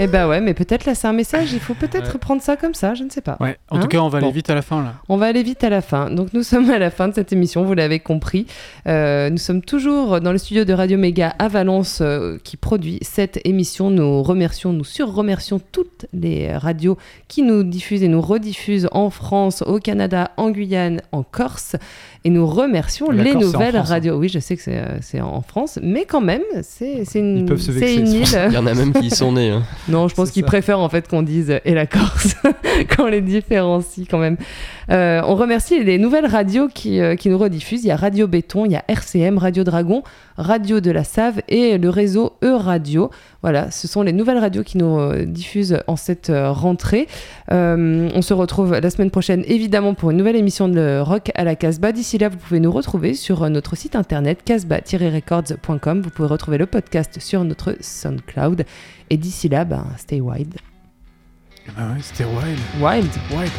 Et 0.00 0.06
bah 0.06 0.28
ouais, 0.28 0.40
mais 0.40 0.54
peut-être 0.54 0.84
là, 0.86 0.94
c'est 0.94 1.08
un 1.08 1.12
message. 1.12 1.52
Il 1.52 1.58
faut 1.58 1.74
peut-être 1.80 2.12
Ouais. 2.12 2.18
prendre 2.20 2.40
ça 2.40 2.54
comme 2.56 2.72
ça, 2.74 2.94
je 2.94 3.02
ne 3.02 3.10
sais 3.10 3.20
pas. 3.20 3.36
Ouais, 3.40 3.56
en 3.68 3.78
Hein 3.78 3.80
tout 3.80 3.88
cas, 3.88 3.98
on 3.98 4.08
va 4.08 4.18
aller 4.18 4.28
Bon. 4.28 4.32
vite 4.32 4.48
à 4.48 4.54
la 4.54 4.62
fin 4.62 4.80
là. 4.80 4.94
On 5.08 5.16
va 5.16 5.26
aller 5.26 5.42
vite 5.42 5.64
à 5.64 5.70
la 5.70 5.80
fin. 5.80 6.08
Donc 6.08 6.32
nous 6.34 6.42
sommes 6.44 6.70
à 6.70 6.78
la 6.78 6.90
fin 6.90 7.08
de 7.08 7.14
cette 7.14 7.32
émission, 7.32 7.64
vous 7.64 7.74
l'avez 7.74 7.98
compris. 7.98 8.46
Euh, 8.86 9.28
nous 9.28 9.38
sommes 9.38 9.60
toujours 9.60 10.20
dans 10.20 10.30
le 10.30 10.38
studio 10.38 10.64
de 10.64 10.72
Radio 10.72 10.96
Méga 10.98 11.34
à 11.40 11.48
Valence 11.48 11.98
euh, 12.00 12.38
qui 12.44 12.56
produit 12.56 13.00
cette 13.02 13.40
émission. 13.44 13.90
Nous 13.90 14.22
remercions, 14.22 14.72
nous 14.72 14.84
surremercions 14.84 15.60
toutes 15.72 16.06
les 16.12 16.56
radios 16.56 16.96
qui 17.26 17.42
nous 17.42 17.64
diffusent 17.64 18.04
et 18.04 18.08
nous 18.08 18.20
rediffusent 18.22 18.88
en 18.92 19.10
France, 19.10 19.62
au 19.66 19.80
Canada, 19.80 20.30
en 20.36 20.50
Guyane, 20.50 21.00
en 21.10 21.24
Corse. 21.24 21.74
Et 22.24 22.30
nous 22.30 22.46
remercions 22.46 23.10
La 23.10 23.22
les 23.24 23.32
Corse, 23.32 23.44
nouvelles 23.44 23.74
France, 23.74 23.90
hein. 23.90 23.94
radios. 23.94 24.16
Oui, 24.16 24.28
je 24.28 24.38
sais 24.38 24.56
que 24.56 24.62
c'est 24.62 24.76
euh, 24.78 24.98
c'est 25.00 25.20
en 25.20 25.40
France, 25.40 25.78
mais 25.82 26.04
quand 26.04 26.20
même, 26.20 26.42
c'est 26.62 27.04
une, 27.14 27.37
Ils 27.38 27.44
peuvent 27.44 27.60
se 27.60 27.72
c'est 27.72 27.78
vexer, 27.78 27.96
une 27.96 28.06
île. 28.08 28.26
Il 28.48 28.54
y 28.54 28.58
en 28.58 28.66
a 28.66 28.74
même 28.74 28.92
qui 28.92 29.06
y 29.06 29.10
sont 29.10 29.32
nés. 29.32 29.50
hein. 29.50 29.62
Non, 29.88 30.08
je 30.08 30.14
pense 30.14 30.30
qu'ils 30.30 30.44
préfèrent 30.44 30.80
en 30.80 30.88
fait 30.88 31.08
qu'on 31.08 31.22
dise 31.22 31.50
euh, 31.50 31.58
et 31.64 31.74
la 31.74 31.86
Corse 31.86 32.34
quand 32.96 33.04
on 33.04 33.06
les 33.06 33.20
différencie 33.20 34.06
quand 34.08 34.18
même. 34.18 34.36
Euh, 34.90 35.20
on 35.24 35.34
remercie 35.34 35.82
les 35.84 35.98
nouvelles 35.98 36.26
radios 36.26 36.68
qui, 36.68 37.00
euh, 37.00 37.14
qui 37.14 37.28
nous 37.28 37.38
rediffusent. 37.38 37.84
Il 37.84 37.88
y 37.88 37.90
a 37.90 37.96
Radio 37.96 38.26
Béton, 38.26 38.64
il 38.64 38.72
y 38.72 38.76
a 38.76 38.84
RCM, 38.88 39.36
Radio 39.38 39.64
Dragon, 39.64 40.02
Radio 40.38 40.80
de 40.80 40.90
la 40.90 41.04
Save 41.04 41.42
et 41.48 41.76
le 41.78 41.90
réseau 41.90 42.32
E-Radio. 42.42 43.10
Voilà, 43.42 43.70
ce 43.70 43.86
sont 43.86 44.02
les 44.02 44.12
nouvelles 44.12 44.38
radios 44.38 44.64
qui 44.64 44.78
nous 44.78 44.98
euh, 44.98 45.24
diffusent 45.24 45.78
en 45.86 45.94
cette 45.96 46.30
euh, 46.30 46.50
rentrée. 46.50 47.06
Euh, 47.52 48.08
on 48.14 48.22
se 48.22 48.34
retrouve 48.34 48.78
la 48.80 48.90
semaine 48.90 49.10
prochaine 49.10 49.44
évidemment 49.46 49.94
pour 49.94 50.10
une 50.10 50.16
nouvelle 50.16 50.34
émission 50.36 50.68
de 50.68 51.00
Rock 51.00 51.30
à 51.34 51.44
la 51.44 51.54
Casbah. 51.54 51.92
D'ici 51.92 52.18
là, 52.18 52.28
vous 52.30 52.36
pouvez 52.36 52.58
nous 52.58 52.72
retrouver 52.72 53.14
sur 53.14 53.48
notre 53.50 53.76
site 53.76 53.94
internet 53.94 54.40
casbah-records.com. 54.44 56.00
Vous 56.02 56.10
pouvez 56.10 56.28
retrouver 56.28 56.58
le 56.58 56.66
podcast 56.66 57.18
sur 57.20 57.27
notre 57.36 57.76
SoundCloud. 57.80 58.64
Et 59.10 59.16
d'ici 59.16 59.48
là, 59.48 59.64
ben, 59.64 59.86
stay 59.96 60.20
wild. 60.20 60.54
Ah 61.76 61.92
ouais, 61.92 62.00
c'était 62.02 62.24
wild. 62.24 62.58
Wild 62.80 63.10
Wild. 63.30 63.52